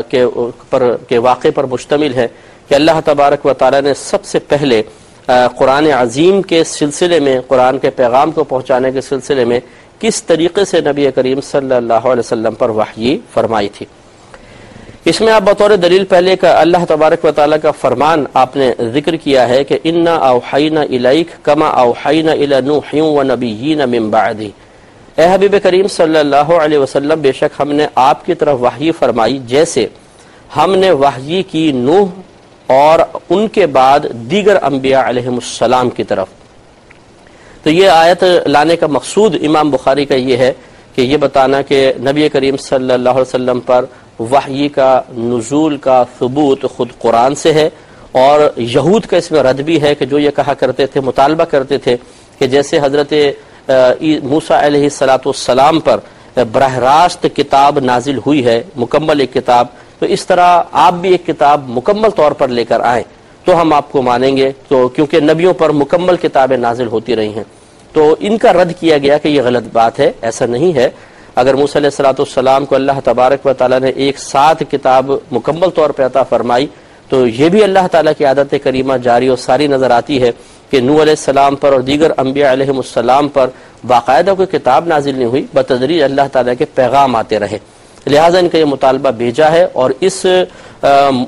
کے 0.10 0.26
پر، 0.70 0.96
کے 1.10 1.18
واقع 1.18 1.48
پر 1.56 1.64
مشتمل 1.72 2.14
ہے 2.14 2.28
کہ 2.68 2.76
اللہ 2.76 3.00
تبارک 3.06 3.46
و 3.46 3.54
تعالی 3.54 3.82
نے 3.82 3.94
سب 3.98 4.26
سے 4.26 4.40
پہلے 4.40 4.82
قرآن 5.28 5.86
عظیم 5.88 6.42
کے 6.42 6.64
سلسلے 6.64 7.20
میں، 7.20 7.40
قرآن 7.48 7.78
کے 7.80 7.90
پیغام 7.90 8.32
کو 8.32 8.44
پہنچانے 8.44 8.92
کے 8.92 9.02
سلسلے 9.02 9.46
میں 9.46 9.60
کس 10.00 10.24
طریقے 10.24 10.66
سے 10.66 10.82
نبی 10.82 11.10
کریم 11.16 11.42
صلی 11.42 11.76
اللہ 11.76 12.08
علیہ 12.12 12.20
وسلم 12.20 12.54
پر 12.54 12.70
وحی 12.70 13.18
فرمائی 13.34 13.70
تھی؟ 13.74 13.86
اس 15.06 15.20
میں 15.22 15.32
آپ 15.34 15.42
بطور 15.44 15.72
دلیل 15.76 16.04
پہلے 16.10 16.36
کا 16.36 16.52
اللہ 16.60 16.86
تبارک 16.88 17.26
و 17.26 17.32
تعالیٰ 17.32 17.58
کا 17.62 17.72
فرمان 17.72 18.24
آپ 18.34 18.56
نے 18.56 18.72
ذکر 18.94 19.16
کیا 19.16 19.48
ہے 19.50 19.64
کہ 19.64 19.80
انا 19.84 20.16
اوحینا 20.28 20.82
الیک 20.82 21.32
کما 21.44 21.68
اوحینا 21.68 22.32
الی 22.32 22.60
نوح 22.66 22.94
و 22.96 23.24
نبیین 23.24 23.82
من 23.90 24.10
بعدی۔ 24.10 24.50
اے 25.16 25.28
حبیب 25.34 25.56
کریم 25.64 25.88
صلی 25.88 26.18
اللہ 26.20 26.54
علیہ 26.60 26.78
وسلم، 26.78 27.22
بے 27.22 27.32
شک 27.32 27.62
ہم 27.62 27.72
نے 27.72 27.88
آپ 27.96 28.26
کی 28.26 28.36
طرف 28.36 28.62
وحی 28.62 28.92
فرمائی، 29.00 29.40
جیسے 29.48 29.88
ہم 30.58 30.76
نے 30.76 30.92
وحی 30.92 31.44
کی 31.52 31.72
نوح 31.72 32.08
اور 32.70 33.00
ان 33.30 33.48
کے 33.54 33.66
بعد 33.68 34.00
دیگر 34.32 34.58
انبیاء 34.64 35.02
علیہ 35.10 35.28
السلام 35.28 35.90
کی 35.90 36.04
طرف۔ 36.04 36.28
تو 37.64 37.70
یہ 37.70 37.90
آیت 37.90 38.24
لانے 38.46 38.76
کا 38.78 38.88
مقصود 38.88 39.36
امام 39.44 39.70
بخاری 39.72 40.06
کا 40.06 40.16
یہ 40.16 40.38
ہے 40.38 40.52
کہ 40.96 41.02
یہ 41.02 41.18
بتانا 41.18 41.62
کہ 41.62 41.92
نبی 42.08 42.30
کریم 42.30 42.58
صلی 42.60 42.94
اللہ 42.94 43.10
علیہ 43.10 43.22
وسلم 43.22 43.60
پر 43.66 43.86
وحی 44.20 44.68
کا، 44.70 45.02
نزول 45.10 45.78
کا 45.78 46.04
ثبوت 46.20 46.66
خود 46.76 46.90
قرآن 47.00 47.36
سے 47.36 47.54
ہے 47.54 47.70
اور 48.12 48.40
یہود 48.58 49.06
کا 49.06 49.18
اس 49.18 49.32
میں 49.32 49.44
رد 49.44 49.60
بھی 49.66 49.82
ہے 49.82 49.94
کہ 49.96 50.06
جو 50.06 50.20
یہ 50.20 50.32
کہا 50.36 50.54
کرتے 50.54 50.86
تھے، 50.88 51.00
مطالبہ 51.02 51.44
کرتے 51.52 51.78
تھے 51.78 51.96
کہ 52.40 52.48
جیسے 52.48 52.80
حضرت 52.80 53.14
موسا 54.24 54.66
علیہ 54.66 54.84
السلاۃ 54.84 55.26
والسلام 55.26 55.80
پر 55.80 56.00
براہ 56.52 56.78
راست 56.80 57.26
کتاب 57.36 57.80
نازل 57.80 58.18
ہوئی 58.26 58.46
ہے، 58.46 58.62
مکمل 58.76 59.20
ایک 59.20 59.34
کتاب 59.34 59.68
تو 60.04 60.08
اس 60.08 60.26
طرح 60.26 60.62
آپ 60.72 60.94
بھی 60.94 61.10
ایک 61.10 61.26
کتاب 61.26 61.62
مکمل 61.70 62.10
طور 62.10 62.32
پر 62.32 62.48
لے 62.48 62.66
کر 62.66 62.80
آئیں 62.80 63.04
تو 63.46 63.62
ہم 63.62 63.74
آپ 63.74 63.92
کو 63.92 64.02
مانیں 64.02 64.38
گے 64.38 64.52
تو 64.68 64.88
کیونکہ 64.88 65.20
نبیوں 65.20 65.54
پر 65.54 65.70
مکمل 65.70 66.16
کتابیں 66.16 66.58
نازل 66.58 66.88
ہوتی 66.88 67.16
رہی 67.16 67.34
ہیں۔ 67.34 67.44
تو 67.94 68.16
ان 68.20 68.38
کا 68.38 68.54
رد 68.54 68.72
کیا 68.80 68.98
گیا 68.98 69.18
کہ 69.18 69.28
یہ 69.28 69.42
غلط 69.42 69.64
بات 69.72 70.00
ہے، 70.00 70.12
ایسا 70.22 70.46
نہیں 70.46 70.74
ہے۔ 70.76 70.90
اگر 71.36 71.54
موسیٰ 71.54 71.76
علیہ 71.76 71.88
السلاۃ 71.88 72.20
السلام 72.20 72.66
کو 72.66 72.76
اللہ 72.76 73.00
تبارک 73.04 73.46
و 73.46 73.54
تعالیٰ 73.54 73.80
نے 73.80 73.90
ایک 73.96 74.20
ساتھ 74.20 74.64
کتاب 74.72 75.12
مکمل 75.32 75.70
طور 75.70 75.90
پہ 75.90 76.04
عطا 76.04 76.24
فرمائی، 76.24 76.68
تو 77.10 77.28
یہ 77.28 77.50
بھی 77.50 77.64
اللہ 77.64 77.88
تعالیٰ 77.92 78.14
کی 78.18 78.26
عادت 78.26 78.56
کریمہ 78.64 78.98
جاری 78.98 79.28
اور 79.28 79.38
ساری 79.38 79.68
نظر 79.68 79.92
آتی 79.92 80.22
ہے 80.22 80.32
کہ 80.70 80.80
نو 80.80 81.02
علیہ 81.02 81.18
السلام 81.20 81.56
پر 81.56 81.72
اور 81.72 81.82
دیگر 81.82 82.12
انبیاء 82.18 82.52
علیہ 82.52 82.72
السلام 82.76 83.28
پر 83.28 83.50
باقاعدہ 83.88 84.34
کوئی 84.38 84.58
کتاب 84.58 84.88
نازل 84.88 85.16
نہیں 85.16 85.28
ہوئی 85.28 85.46
بتدریج 85.54 86.04
اللہ 86.04 86.28
تعالیٰ 86.32 86.54
کے 86.58 86.66
پیغام 86.66 87.16
آتے 87.16 87.40
رہے۔ 87.40 87.58
لہٰذا 88.08 88.40
ان 88.40 88.50
کا 88.50 88.58
یہ 88.58 88.66
مطالبہ 88.66 89.12
بھیجا 89.12 89.52
ہے 89.52 89.68
اور 89.74 89.92
اس 90.00 90.26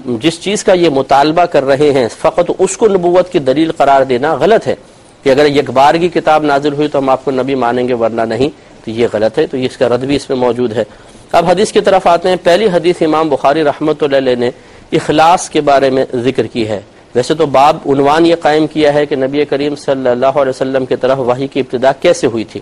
جس 0.06 0.42
چیز 0.42 0.64
کا 0.64 0.74
یہ 0.74 0.90
مطالبہ 0.90 1.42
کر 1.42 1.64
رہے 1.64 1.92
ہیں، 1.92 2.08
فقط 2.22 2.52
اس 2.60 2.78
کو 2.78 2.88
نبوت 2.88 3.32
کی 3.32 3.40
دلیل 3.40 3.72
قرار 3.72 4.02
دینا 4.02 4.36
غلط 4.36 4.68
ہے۔ 4.68 4.76
کہ 5.24 5.30
اگر 5.30 5.46
ایک 5.46 5.70
بار 5.70 5.96
کی 5.96 6.10
کتاب 6.10 6.44
نازل 6.44 6.74
ہوئی 6.74 6.88
تو 6.88 7.00
ہم 7.00 7.10
آپ 7.10 7.26
کو 7.26 7.32
نبی 7.32 7.56
مانیں 7.56 7.88
گے، 7.88 7.94
ورنہ 7.94 8.22
نہیں۔ 8.22 8.50
تو 8.86 8.92
یہ 8.92 9.08
غلط 9.14 9.40
ہے، 9.40 9.48
تو 9.48 9.58
اس 9.58 9.78
کا 9.78 9.90
رد 9.90 10.04
بھی 10.04 10.16
اس 10.16 10.30
میں 10.30 10.38
موجود 10.38 10.74
ہے۔ 10.74 10.84
اب 11.32 11.46
حدیث 11.50 11.72
کی 11.72 11.82
طرف 11.82 12.08
آتے 12.08 12.30
ہیں۔ 12.30 12.36
پہلی 12.44 12.66
حدیث 12.66 12.96
امام 13.02 13.30
بخاری 13.30 13.64
رحمۃ 13.64 13.94
اللہ 14.02 14.36
نے 14.40 14.50
اخلاص 14.92 15.50
کے 15.50 15.62
بارے 15.62 15.90
میں 15.90 16.06
ذکر 16.16 16.48
کی 16.48 16.68
ہے۔ 16.68 16.82
ویسے 17.16 17.34
تو 17.34 17.46
باب 17.46 17.78
عنوان 17.86 18.26
یہ 18.26 18.36
قائم 18.36 18.68
کیا 18.68 18.94
ہے 18.94 19.06
کہ 19.06 19.16
نبی 19.16 19.46
کریم 19.46 19.76
صلی 19.76 20.10
اللہ 20.10 20.26
علیہ 20.26 20.50
وسلم 20.50 20.86
کی 20.86 20.96
طرف 20.96 21.20
وحی 21.20 21.48
کی 21.48 21.60
ابتدا 21.60 21.92
کیسے 21.92 22.28
ہوئی 22.28 22.44
تھی۔ 22.44 22.60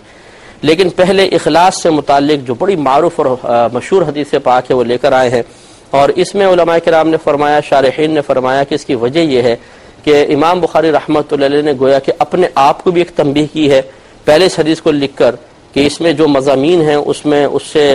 لیکن 0.67 0.89
پہلے 0.89 1.23
اخلاص 1.35 1.81
سے 1.81 1.89
متعلق 1.89 2.47
جو 2.47 2.53
بڑی 2.53 2.75
معروف 2.87 3.19
اور 3.19 3.69
مشہور 3.73 4.01
حدیث 4.01 4.33
پاک 4.43 4.71
ہے، 4.71 4.75
وہ 4.75 4.83
لے 4.83 4.97
کر 4.97 5.11
آئے 5.11 5.29
ہیں۔ 5.29 5.41
اور 5.89 6.09
اس 6.15 6.33
میں 6.35 6.47
علماء 6.47 6.77
کرام 6.85 7.09
نے 7.09 7.17
فرمایا، 7.23 7.59
شارحین 7.69 8.11
نے 8.11 8.21
فرمایا 8.27 8.63
کہ 8.63 8.75
اس 8.75 8.85
کی 8.85 8.95
وجہ 8.95 9.19
یہ 9.19 9.41
ہے 9.41 9.55
کہ 10.03 10.25
امام 10.33 10.59
بخاری 10.59 10.91
رحمۃ 10.91 11.31
اللہ 11.31 11.45
علیہ 11.45 11.61
نے 11.61 11.73
گویا 11.79 11.99
کہ 11.99 12.11
اپنے 12.19 12.47
آپ 12.55 12.83
کو 12.83 12.91
بھی 12.91 13.01
ایک 13.01 13.11
تنبیہ 13.15 13.45
کی 13.53 13.69
ہے۔ 13.71 13.81
پہلے 14.25 14.45
اس 14.45 14.59
حدیث 14.59 14.81
کو 14.81 14.91
لکھ 14.91 15.15
کر 15.17 15.35
کہ 15.73 15.85
اس 15.87 15.99
میں 16.01 16.11
جو 16.13 16.27
مضامین 16.27 16.81
ہیں، 16.81 16.95
اس 16.95 17.25
میں 17.25 17.45
اس 17.45 17.63
سے 17.63 17.85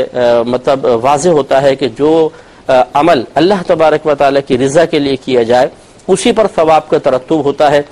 مطلب 0.46 0.86
واضح 1.02 1.28
ہوتا 1.28 1.62
ہے 1.62 1.74
کہ 1.76 1.88
جو 1.98 2.28
عمل 2.68 3.22
اللہ 3.34 3.62
تبارک 3.66 4.06
و 4.06 4.14
تعالیٰ 4.14 4.40
کی 4.46 4.58
رضا 4.58 4.84
کے 4.84 4.98
لیے 4.98 5.16
کیا 5.16 5.42
جائے، 5.42 5.68
اسی 6.08 6.32
پر 6.32 6.46
ثواب 6.54 6.88
کا 6.88 6.98
ترتب 6.98 7.44
ہوتا 7.44 7.70
ہے۔ 7.70 7.82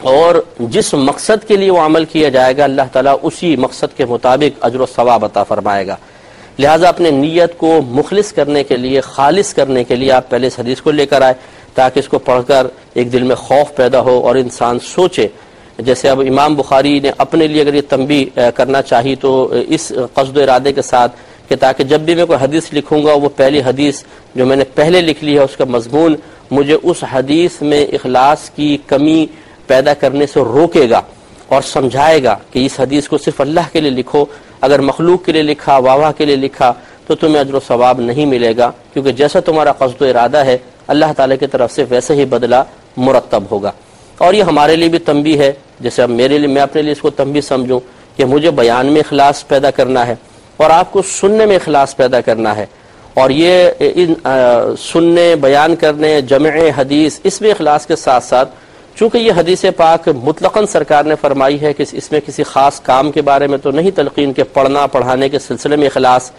اور 0.00 0.34
جس 0.60 0.92
مقصد 0.94 1.46
کے 1.48 1.56
لیے 1.56 1.70
وہ 1.70 1.80
عمل 1.80 2.04
کیا 2.04 2.28
جائے 2.28 2.56
گا، 2.56 2.64
اللہ 2.64 2.82
تعالیٰ 2.92 3.16
اسی 3.22 3.56
مقصد 3.56 3.96
کے 3.96 4.04
مطابق 4.04 4.64
اجر 4.64 4.80
و 4.80 4.86
ثواب 4.94 5.24
عطا 5.24 5.42
فرمائے 5.42 5.86
گا۔ 5.86 5.96
لہٰذا 6.58 6.88
اپنے 6.88 7.10
نیت 7.10 7.56
کو 7.58 7.80
مخلص 7.88 8.32
کرنے 8.32 8.64
کے 8.64 8.76
لیے، 8.76 9.00
خالص 9.00 9.54
کرنے 9.54 9.84
کے 9.84 9.96
لیے 9.96 10.12
آپ 10.12 10.28
پہلے 10.30 10.46
اس 10.46 10.58
حدیث 10.58 10.80
کو 10.80 10.90
لے 10.90 11.06
کر 11.06 11.22
آئے 11.22 11.34
تاکہ 11.74 11.98
اس 11.98 12.08
کو 12.08 12.18
پڑھ 12.18 12.42
کر 12.46 12.66
ایک 12.94 13.12
دل 13.12 13.22
میں 13.22 13.36
خوف 13.36 13.74
پیدا 13.76 14.00
ہو 14.00 14.18
اور 14.26 14.34
انسان 14.34 14.78
سوچے۔ 14.82 15.26
جیسے 15.78 16.08
اب 16.08 16.20
امام 16.20 16.54
بخاری 16.54 16.98
نے 17.00 17.10
اپنے 17.18 17.46
لیے 17.46 17.62
اگر 17.62 17.74
یہ 17.74 17.82
تنبی 17.88 18.24
کرنا 18.54 18.82
چاہی 18.82 19.14
تو 19.20 19.30
اس 19.68 19.92
قصد 20.14 20.36
و 20.36 20.42
ارادے 20.42 20.72
کے 20.72 20.82
ساتھ 20.82 21.16
کہ 21.48 21.56
تاکہ 21.56 21.84
جب 21.84 22.00
بھی 22.00 22.14
میں 22.14 22.24
کوئی 22.26 22.38
حدیث 22.42 22.72
لکھوں 22.72 23.04
گا، 23.04 23.12
وہ 23.12 23.28
پہلی 23.36 23.60
حدیث 23.66 24.02
جو 24.34 24.46
میں 24.46 24.56
نے 24.56 24.64
پہلے 24.74 25.00
لکھ 25.00 25.24
لی 25.24 25.34
ہے، 25.34 25.42
اس 25.42 25.56
کا 25.56 25.64
مضمون 25.64 26.14
مجھے 26.50 26.76
اس 26.82 27.04
حدیث 27.12 27.60
میں 27.62 27.84
اخلاص 27.86 28.48
کی 28.50 28.76
کمی 28.86 29.26
پیدا 29.66 29.94
کرنے 29.94 30.26
سے 30.26 30.40
روکے 30.40 30.90
گا 30.90 31.00
اور 31.46 31.62
سمجھائے 31.62 32.24
گا 32.24 32.36
کہ 32.50 32.66
اس 32.66 32.80
حدیث 32.80 33.08
کو 33.08 33.18
صرف 33.18 33.40
اللہ 33.40 33.60
کے 33.72 33.80
لیے 33.80 33.90
لکھو، 33.90 34.24
اگر 34.60 34.78
مخلوق 34.78 35.24
کے 35.24 35.32
لیے 35.32 35.42
لکھا 35.42 35.76
واہ 35.76 36.12
کے 36.16 36.24
لیے 36.24 36.36
لکھا، 36.36 36.72
تو 37.06 37.14
تمہیں 37.14 37.38
اجر 37.38 37.54
و 37.54 37.60
ثواب 37.68 38.00
نہیں 38.00 38.26
ملے 38.26 38.56
گا، 38.56 38.70
کیونکہ 38.92 39.12
جیسا 39.12 39.40
تمہارا 39.40 39.72
قصد 39.72 40.02
و 40.02 40.04
ارادہ 40.04 40.36
ہے، 40.36 40.58
اللہ 40.86 41.06
تعالیٰ 41.16 41.36
کی 41.40 41.46
طرف 41.46 41.72
سے 41.72 41.84
ویسے 41.88 42.14
ہی 42.14 42.24
بدلہ 42.24 42.62
مرتب 42.96 43.44
ہوگا۔ 43.50 43.72
اور 44.18 44.34
یہ 44.34 44.42
ہمارے 44.42 44.76
لیے 44.76 44.88
بھی 44.88 44.98
تنبی 44.98 45.38
ہے، 45.38 45.52
جیسے 45.80 46.02
اب 46.02 46.10
میرے 46.10 46.38
لیے، 46.38 46.48
میں 46.48 46.62
اپنے 46.62 46.82
لیے 46.82 46.92
اس 46.92 47.00
کو 47.00 47.10
تنبی 47.10 47.40
سمجھوں 47.40 47.80
کہ 48.16 48.24
مجھے 48.24 48.50
بیان 48.50 48.86
میں 48.86 49.00
اخلاص 49.00 49.46
پیدا 49.46 49.70
کرنا 49.70 50.06
ہے 50.06 50.14
اور 50.56 50.70
آپ 50.70 50.92
کو 50.92 51.02
سننے 51.02 51.46
میں 51.46 51.56
اخلاص 51.56 51.96
پیدا 51.96 52.20
کرنا 52.20 52.56
ہے۔ 52.56 52.66
اور 53.14 53.30
یہ 53.30 53.70
ان 53.78 54.14
سننے، 54.78 55.34
بیان 55.40 55.76
کرنے، 55.76 56.20
جمع 56.20 56.48
حدیث، 56.76 57.20
اس 57.24 57.40
میں 57.40 57.50
اخلاص 57.50 57.86
کے 57.86 57.96
ساتھ 57.96 58.24
ساتھ 58.24 58.54
چونکہ 58.96 59.18
یہ 59.18 59.32
حدیث 59.36 59.64
پاک 59.76 60.08
مطلقاً 60.24 60.66
سرکار 60.66 61.04
نے 61.04 61.14
فرمائی 61.20 61.60
ہے 61.60 61.72
کہ 61.72 61.84
اس 61.92 62.10
میں 62.12 62.20
کسی 62.26 62.42
خاص 62.42 62.80
کام 62.80 63.10
کے 63.12 63.22
بارے 63.22 63.46
میں 63.46 63.58
تو 63.58 63.70
نہیں 63.70 63.90
تلقین 63.94 64.32
کے 64.32 64.44
پڑھنا، 64.44 64.86
پڑھانے 64.86 65.28
کے 65.28 65.38
سلسلے 65.38 65.76
میں 65.76 65.86
اخلاص، 65.86 66.30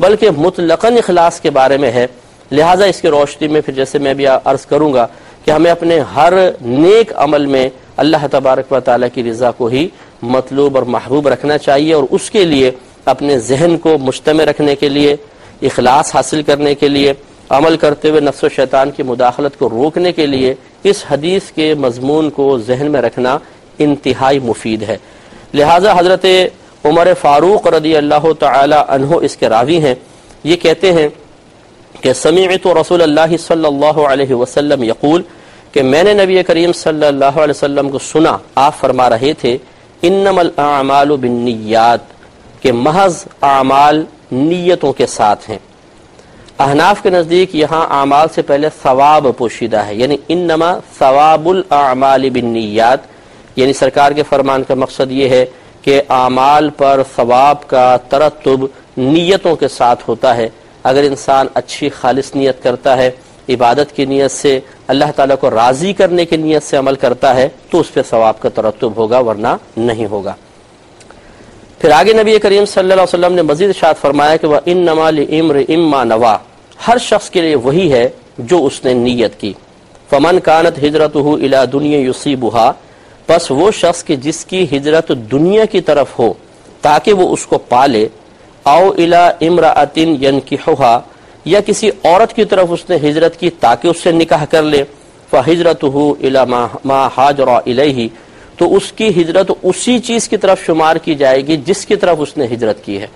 بلکہ 0.00 0.30
مطلقاً 0.36 0.96
اخلاص 0.96 1.40
کے 1.40 1.50
بارے 1.50 1.76
میں 1.76 1.90
ہے۔ 1.92 2.06
لہٰذا 2.52 2.84
اس 2.84 3.00
کی 3.00 3.08
روشنی 3.08 3.48
میں 3.48 3.60
پھر 3.60 3.74
جیسے 3.74 3.98
میں 3.98 4.14
بھی 4.14 4.26
عرض 4.26 4.66
کروں 4.66 4.92
گا 4.94 5.06
کہ 5.44 5.50
ہمیں 5.50 5.70
اپنے 5.70 5.98
ہر 6.14 6.32
نیک 6.60 7.12
عمل 7.16 7.46
میں 7.46 7.68
اللہ 7.96 8.26
تبارک 8.30 8.72
و 8.72 8.80
تعالیٰ 8.80 9.08
کی 9.14 9.22
رضا 9.30 9.50
کو 9.50 9.66
ہی 9.66 9.86
مطلوب 10.22 10.76
اور 10.76 10.86
محبوب 10.86 11.28
رکھنا 11.28 11.58
چاہیے 11.58 11.94
اور 11.94 12.04
اس 12.10 12.30
کے 12.30 12.44
لیے 12.44 12.70
اپنے 13.04 13.38
ذہن 13.38 13.76
کو 13.78 13.96
مجتمع 13.98 14.44
رکھنے 14.44 14.76
کے 14.76 14.88
لیے، 14.88 15.16
اخلاص 15.62 16.14
حاصل 16.14 16.42
کرنے 16.42 16.74
کے 16.74 16.88
لیے، 16.88 17.12
عمل 17.50 17.76
کرتے 17.76 18.10
ہوئے 18.10 18.20
نفس 18.20 18.44
و 18.44 18.48
شیطان 18.48 18.90
کی 18.90 19.02
مداخلت 19.02 19.58
کو 19.58 19.68
روکنے 19.68 20.12
کے 20.12 20.26
لیے 20.26 20.54
اس 20.82 21.04
حدیث 21.10 21.50
کے 21.50 21.74
مضمون 21.74 22.30
کو 22.30 22.58
ذہن 22.58 22.90
میں 22.90 23.02
رکھنا 23.02 23.38
انتہائی 23.78 24.38
مفید 24.38 24.82
ہے۔ 24.82 24.96
لہٰذا 25.54 25.98
حضرت 25.98 26.26
عمر 26.84 27.08
فاروق 27.20 27.66
رضی 27.66 27.96
اللہ 27.96 28.32
تعالی 28.38 28.76
عنہ 28.88 29.14
اس 29.14 29.36
کے 29.36 29.48
راوی 29.48 29.78
ہیں۔ 29.84 29.94
یہ 30.44 30.56
کہتے 30.56 30.92
ہیں 30.92 31.08
کہ 32.00 32.12
سمیعت 32.12 32.66
رسول 32.66 33.02
اللہ 33.02 33.36
صلی 33.36 33.64
اللہ 33.64 34.00
علیہ 34.00 34.34
وسلم 34.34 34.82
یقول 34.82 35.22
کہ 35.72 35.82
میں 35.82 36.02
نے 36.02 36.12
نبی 36.14 36.42
کریم 36.42 36.72
صلی 36.72 37.06
اللہ 37.06 37.24
علیہ 37.24 37.56
وسلم 37.56 37.90
کو 37.90 37.98
سنا، 37.98 38.36
آپ 38.54 38.78
فرما 38.80 39.10
رہے 39.10 39.32
تھے 39.32 39.56
انم 40.02 40.38
الاعمال 40.38 41.16
بالنیات، 41.16 42.00
کہ 42.62 42.72
محض 42.72 43.24
اعمال 43.42 44.04
نیتوں 44.32 44.92
کے 44.92 45.06
ساتھ 45.06 45.50
ہیں۔ 45.50 45.58
احناف 46.58 47.02
کے 47.02 47.10
نزدیک 47.10 47.54
یہاں 47.54 47.86
اعمال 47.90 48.26
سے 48.34 48.42
پہلے 48.42 48.68
ثواب 48.82 49.26
پوشیدہ 49.36 49.76
ہے 49.76 49.94
یعنی 49.94 50.16
انما 50.28 50.78
ثواب 50.98 51.48
الاعمال 51.48 52.30
بالنیات 52.30 52.98
یعنی 53.56 53.72
سرکار 53.72 54.12
کے 54.12 54.22
فرمان 54.22 54.62
کا 54.62 54.74
مقصد 54.74 55.10
یہ 55.10 55.28
ہے 55.28 55.44
کہ 55.82 56.02
اعمال 56.08 56.70
پر 56.70 57.02
ثواب 57.16 57.68
کا 57.68 57.96
ترتب 57.96 58.66
نیتوں 58.96 59.56
کے 59.56 59.68
ساتھ 59.68 60.02
ہوتا 60.08 60.36
ہے۔ 60.36 60.48
اگر 60.82 61.02
انسان 61.02 61.46
اچھی 61.54 61.88
خالص 61.88 62.34
نیت 62.34 62.62
کرتا 62.62 62.96
ہے، 62.96 63.10
عبادت 63.48 63.96
کی 63.96 64.04
نیت 64.04 64.30
سے، 64.30 64.60
اللہ 64.86 65.10
تعالیٰ 65.16 65.36
کو 65.40 65.50
راضی 65.50 65.92
کرنے 65.92 66.24
کی 66.24 66.36
نیت 66.36 66.62
سے 66.62 66.76
عمل 66.76 66.94
کرتا 66.94 67.34
ہے، 67.34 67.48
تو 67.70 67.80
اس 67.80 67.94
پہ 67.94 68.00
ثواب 68.10 68.40
کا 68.40 68.48
ترتب 68.48 68.92
ہوگا، 68.96 69.18
ورنہ 69.18 69.56
نہیں 69.76 70.06
ہوگا۔ 70.06 70.34
پھر 71.78 71.90
آگے 71.90 72.12
نبی 72.12 72.38
کریم 72.38 72.64
صلی 72.64 72.80
اللہ 72.80 72.92
علیہ 72.92 73.02
وسلم 73.02 73.32
نے 73.32 73.42
مزید 73.42 73.76
شاد 73.76 73.94
فرمایا 74.00 74.36
کہ 74.36 74.46
وہ 74.46 74.56
ان 74.64 74.78
نمال 74.78 75.18
امر 75.40 75.56
اما 75.68 76.04
نوا 76.04 76.36
ہر 76.86 76.98
شخص 76.98 77.30
کے 77.30 77.40
لیے 77.40 77.54
وہی 77.54 77.92
ہے 77.92 78.08
جو 78.38 78.64
اس 78.66 78.84
نے 78.84 78.92
نیت 78.94 79.40
کی۔ 79.40 79.52
فمن 80.10 80.38
کانت 80.40 80.78
ہجرت 80.78 81.16
ہو 81.16 81.34
الا 81.34 81.64
دنیا 81.72 81.98
یوسی 81.98 82.34
بہا 82.36 82.70
بس 83.28 83.50
وہ 83.50 83.70
شخص 83.70 84.02
کی 84.04 84.16
جس 84.16 84.44
کی 84.44 84.66
ہجرت 84.72 85.10
دنیا 85.32 85.64
کی 85.64 85.80
طرف 85.80 86.18
ہو، 86.18 86.32
تاکہ 86.80 87.12
وہ 87.12 87.32
اس 87.32 87.46
کو 87.46 87.58
پالے 87.58 88.06
او 88.66 88.90
الا 88.98 89.26
امراطن 89.40 90.14
ین 90.24 90.40
کی 90.40 90.56
یا 91.44 91.60
کسی 91.66 91.90
عورت 92.04 92.34
کی 92.36 92.44
طرف 92.44 92.66
اس 92.70 92.88
نے 92.90 92.96
ہجرت 92.96 93.38
کی 93.40 93.50
تاکہ 93.50 93.88
اس 93.88 94.02
سے 94.02 94.12
نکاح 94.12 94.44
کر 94.44 94.62
لے 94.62 94.82
فہجرت 95.30 95.84
ہو 95.84 96.14
الا 96.22 96.44
ما 96.84 97.06
حاجر 97.16 97.48
تو 98.56 98.74
اس 98.76 98.92
کی 98.92 99.08
ہجرت 99.20 99.50
اسی 99.62 99.98
چیز 99.98 100.28
کی 100.28 100.36
طرف 100.36 100.64
شمار 100.66 100.96
کی 100.96 101.14
جائے 101.14 101.46
گی 101.46 101.56
جس 101.56 101.86
کی 101.86 101.96
طرف 101.96 102.16
اس 102.20 102.36
نے 102.36 102.46
ہجرت 102.52 102.84
کی 102.84 103.00
ہے۔ 103.00 103.06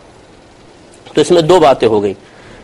تو 1.14 1.20
اس 1.20 1.30
میں 1.30 1.42
دو 1.42 1.58
باتیں 1.60 1.88
ہو 1.88 2.02
گئی 2.02 2.12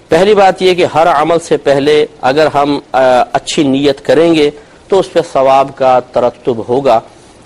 پہلی 0.09 0.35
بات 0.35 0.63
یہ 0.63 0.75
کہ 0.75 0.87
ہر 0.95 1.07
عمل 1.07 1.39
سے 1.45 1.57
پہلے 1.57 1.95
اگر 2.29 2.47
ہم 2.55 2.79
اچھی 2.93 3.63
نیت 3.63 4.05
کریں 4.05 4.35
گے 4.35 4.51
تو 4.89 4.99
اس 4.99 5.13
پہ 5.13 5.21
ثواب 5.33 5.71
کا 5.77 5.99
ترتب 6.13 6.63
ہوگا، 6.69 6.99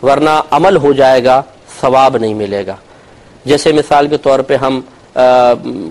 ورنہ 0.03 0.41
عمل 0.51 0.77
ہو 0.77 0.93
جائے 0.93 1.25
گا، 1.25 1.41
ثواب 1.81 2.17
نہیں 2.17 2.35
ملے 2.35 2.67
گا۔ 2.67 2.77
جیسے 3.45 3.73
مثال 3.73 4.09
کے 4.09 4.17
طور 4.17 4.41
پہ 4.49 4.57
ہم 4.57 4.81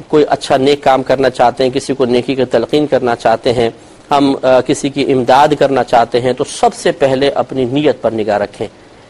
کوئی 0.08 0.24
اچھا 0.30 0.58
نیک 0.58 0.84
کام 0.84 1.04
کرنا 1.04 1.30
چاہتے 1.30 1.64
ہیں، 1.64 1.72
کسی 1.72 1.94
کو 1.94 2.06
نیکی 2.06 2.36
کی 2.36 2.46
تلقین 2.52 2.88
کرنا 2.88 3.16
چاہتے 3.16 3.54
ہیں، 3.54 3.70
ہم 4.12 4.34
کسی 4.68 4.90
کی 4.90 5.12
امداد 5.14 5.48
کرنا 5.60 5.84
چاہتے 5.84 6.22
ہیں، 6.22 6.34
تو 6.34 6.44
سب 6.50 6.74
سے 6.74 6.92
پہلے 7.02 7.30
اپنی 7.42 7.66
نیت 7.66 8.02
پر 8.02 8.12
نگاہ 8.12 8.38
رکھیں۔ 8.38 8.68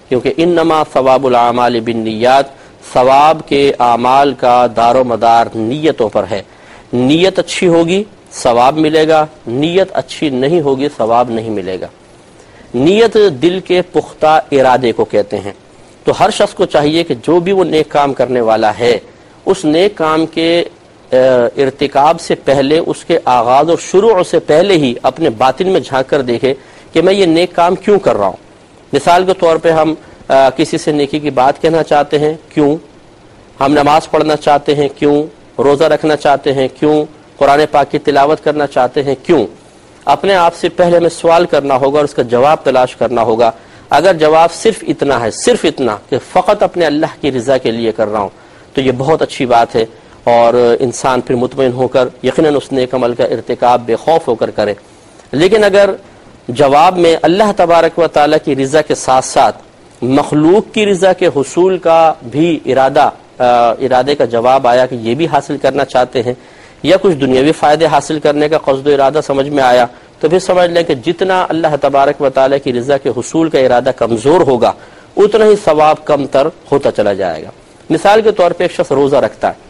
کیونکہ 0.09 0.33
ان 0.37 0.49
نما 0.49 0.81
ثواب 0.93 1.25
العمال 1.25 1.79
بن 1.85 1.97
نیات 1.97 2.45
ثواب 2.93 3.41
کے 3.47 3.71
اعمال 3.79 4.33
کا 4.39 4.65
دار 4.75 4.95
و 4.95 5.03
مدار 5.03 5.45
نیتوں 5.55 6.09
پر 6.09 6.23
ہے۔ 6.31 6.41
نیت 6.93 7.39
اچھی 7.39 7.67
ہوگی، 7.67 8.03
ثواب 8.33 8.77
ملے 8.77 9.07
گا، 9.07 9.25
نیت 9.47 9.89
اچھی 9.93 10.29
نہیں 10.29 10.61
ہوگی، 10.61 10.87
ثواب 10.97 11.29
نہیں 11.29 11.49
ملے 11.49 11.79
گا۔ 11.81 11.87
نیت 12.73 13.17
دل 13.41 13.59
کے 13.59 13.81
پختہ 13.81 14.39
ارادے 14.51 14.91
کو 14.91 15.05
کہتے 15.05 15.37
ہیں۔ 15.39 15.51
تو 16.03 16.11
ہر 16.19 16.29
شخص 16.29 16.53
کو 16.53 16.65
چاہیے 16.65 17.03
کہ 17.03 17.15
جو 17.23 17.39
بھی 17.39 17.51
وہ 17.51 17.63
نیک 17.63 17.89
کام 17.89 18.13
کرنے 18.13 18.41
والا 18.41 18.71
ہے، 18.79 18.97
اس 19.45 19.65
نیک 19.65 19.95
کام 19.97 20.25
کے 20.25 20.63
ارتکاب 21.11 22.21
سے 22.21 22.35
پہلے، 22.35 22.77
اس 22.77 23.03
کے 23.05 23.19
آغاز 23.25 23.69
اور 23.69 23.77
شروع 23.81 24.23
سے 24.23 24.39
پہلے 24.39 24.77
ہی 24.77 24.93
اپنے 25.03 25.29
باطن 25.37 25.67
میں 25.67 25.79
جھانک 25.79 26.09
کر 26.09 26.21
دیکھے 26.21 26.53
کہ 26.93 27.01
میں 27.01 27.13
یہ 27.13 27.25
نیک 27.25 27.55
کام 27.55 27.75
کیوں 27.75 27.99
کر 27.99 28.15
رہا 28.17 28.27
ہوں۔ 28.27 28.39
مثال 28.93 29.25
کے 29.25 29.33
طور 29.33 29.57
پہ 29.57 29.71
ہم 29.71 29.93
کسی 30.55 30.77
سے 30.77 30.91
نیکی 30.91 31.19
کی 31.19 31.29
بات 31.29 31.61
کہنا 31.61 31.83
چاہتے 31.83 32.19
ہیں، 32.19 32.33
کیوں؟ 32.49 32.75
ہم 33.59 33.71
نماز 33.73 34.09
پڑھنا 34.11 34.35
چاہتے 34.35 34.75
ہیں، 34.75 34.87
کیوں؟ 34.99 35.23
روزہ 35.63 35.83
رکھنا 35.83 36.15
چاہتے 36.15 36.53
ہیں؟ 36.53 36.67
کیوں؟ 36.79 37.05
قرآن 37.37 37.61
پاک 37.71 37.91
کی 37.91 37.99
تلاوت 37.99 38.43
کرنا 38.43 38.67
چاہتے 38.67 39.03
ہیں؟ 39.03 39.15
کیوں؟ 39.23 39.47
اپنے 40.05 40.35
آپ 40.35 40.55
سے 40.55 40.69
پہلے 40.69 40.97
ہمیں 40.97 41.09
سوال 41.09 41.45
کرنا 41.45 41.75
ہوگا 41.75 41.97
اور 41.97 42.05
اس 42.05 42.13
کا 42.13 42.21
جواب 42.21 42.57
تلاش 42.63 42.95
کرنا 42.95 43.21
ہوگا۔ 43.21 43.51
اگر 43.89 44.13
جواب 44.13 44.53
صرف 44.53 44.83
اتنا 44.87 45.21
ہے، 45.21 45.31
صرف 45.31 45.59
اتنا 45.63 45.97
کہ 46.09 46.17
فقط 46.31 46.63
اپنے 46.63 46.85
اللہ 46.85 47.05
کی 47.21 47.31
رضا 47.31 47.57
کے 47.57 47.71
لیے 47.71 47.91
کر 47.91 48.07
رہا 48.07 48.19
ہوں، 48.19 48.29
تو 48.73 48.81
یہ 48.81 48.91
بہت 48.97 49.21
اچھی 49.21 49.45
بات 49.45 49.75
ہے۔ 49.75 49.85
اور 50.23 50.75
انسان 50.79 51.21
پھر 51.21 51.35
مطمئن 51.35 51.71
ہو 51.71 51.87
کر، 51.87 52.07
یقیناً 52.23 52.55
اس 52.55 52.71
نیک 52.71 52.95
عمل 52.95 53.13
کا 53.13 53.23
ارتکاب 53.23 53.81
بے 53.85 53.95
خوف 53.95 54.27
ہو 54.27 54.35
کر 54.35 54.51
کرے۔ 54.51 54.73
لیکن 55.31 55.63
اگر 55.63 55.89
جواب 56.47 56.97
میں 56.97 57.17
اللہ 57.21 57.43
تبارک 57.57 57.99
و 57.99 58.07
تعالیٰ 58.07 58.37
کی 58.45 58.55
رضا 58.55 58.81
کے 58.81 58.95
ساتھ 58.95 59.25
ساتھ 59.25 59.55
مخلوق 60.01 60.73
کی 60.73 60.85
رضا 60.85 61.13
کے 61.13 61.27
حصول 61.27 61.77
کا 61.77 62.13
بھی 62.23 62.59
ارادہ 62.65 63.09
ارادے 63.41 64.15
کا 64.15 64.25
جواب 64.25 64.67
آیا 64.67 64.85
کہ 64.85 64.95
یہ 64.95 65.15
بھی 65.15 65.27
حاصل 65.27 65.57
کرنا 65.57 65.85
چاہتے 65.85 66.23
ہیں 66.23 66.33
یا 66.83 66.97
کچھ 67.01 67.15
دنیاوی 67.15 67.51
فائدے 67.51 67.85
حاصل 67.85 68.19
کرنے 68.19 68.49
کا 68.49 68.57
قصد 68.57 68.87
و 68.87 68.93
ارادہ 68.93 69.19
سمجھ 69.27 69.49
میں 69.49 69.63
آیا، 69.63 69.85
تو 70.19 70.29
پھر 70.29 70.39
سمجھ 70.39 70.69
لیں 70.71 70.83
کہ 70.83 70.95
جتنا 70.95 71.45
اللہ 71.49 71.75
تبارک 71.81 72.21
و 72.21 72.29
تعالیٰ 72.29 72.57
کی 72.63 72.73
رضا 72.73 72.97
کے 72.97 73.09
حصول 73.09 73.49
کا 73.49 73.59
ارادہ 73.59 73.91
کمزور 73.97 74.41
ہوگا، 74.41 74.73
اتنا 75.17 75.45
ہی 75.45 75.55
ثواب 75.65 76.05
کم 76.05 76.25
تر 76.25 76.47
ہوتا 76.71 76.91
چلا 76.91 77.13
جائے 77.13 77.43
گا۔ 77.43 77.49
مثال 77.89 78.21
کے 78.21 78.31
طور 78.31 78.51
پہ 78.51 78.63
ایک 78.63 78.71
شخص 78.71 78.91
روزہ 78.91 79.15
رکھتا 79.15 79.47
ہے، 79.47 79.69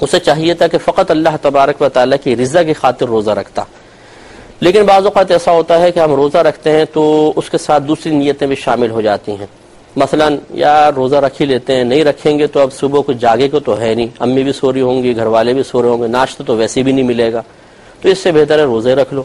اسے 0.00 0.18
چاہیے 0.18 0.54
تھا 0.54 0.66
کہ 0.66 0.78
فقط 0.78 1.10
اللہ 1.10 1.36
تبارک 1.42 1.82
و 1.82 1.88
تعالیٰ 1.88 2.18
کی 2.24 2.36
رضا 2.36 2.62
کی 2.62 2.72
خاطر 2.72 3.06
روزہ 3.06 3.30
رکھتا۔ 3.30 3.62
لیکن 4.60 4.82
بعض 4.82 5.04
اوقات 5.04 5.30
ایسا 5.30 5.52
ہوتا 5.52 5.80
ہے 5.80 5.92
کہ 5.92 5.98
ہم 5.98 6.12
روزہ 6.12 6.38
رکھتے 6.38 6.72
ہیں 6.72 6.84
تو 6.92 7.32
اس 7.36 7.50
کے 7.50 7.58
ساتھ 7.58 7.82
دوسری 7.82 8.12
نیتیں 8.12 8.46
بھی 8.46 8.56
شامل 8.56 8.90
ہو 8.90 9.00
جاتی 9.00 9.32
ہیں۔ 9.32 9.46
مثلا 9.96 10.28
یا 10.50 10.90
روزہ 10.96 11.16
رکھ 11.16 11.42
ہی 11.42 11.46
لیتے 11.46 11.76
ہیں، 11.76 11.84
نہیں 11.84 12.04
رکھیں 12.04 12.38
گے 12.38 12.46
تو 12.46 12.60
اب 12.60 12.72
صبح 12.72 13.00
کو 13.00 13.12
جاگے 13.12 13.48
کو 13.48 13.60
تو 13.60 13.80
ہے 13.80 13.94
نہیں۔ 13.94 14.06
امی 14.20 14.42
بھی 14.42 14.52
سو 14.52 14.72
رہی 14.72 14.80
ہوں 14.80 15.02
گی، 15.02 15.16
گھر 15.16 15.26
والے 15.26 15.52
بھی 15.52 15.62
سو 15.62 15.82
رہے 15.82 15.88
ہوں 15.88 16.02
گے، 16.02 16.06
ناشتہ 16.06 16.42
تو 16.42 16.56
ویسے 16.56 16.82
بھی 16.82 16.92
نہیں 16.92 17.04
ملے 17.04 17.32
گا۔ 17.32 17.42
تو 18.00 18.08
اس 18.08 18.18
سے 18.18 18.32
بہتر 18.32 18.58
ہے 18.58 18.64
روزے 18.64 18.94
رکھ 18.94 19.14
لو۔ 19.14 19.22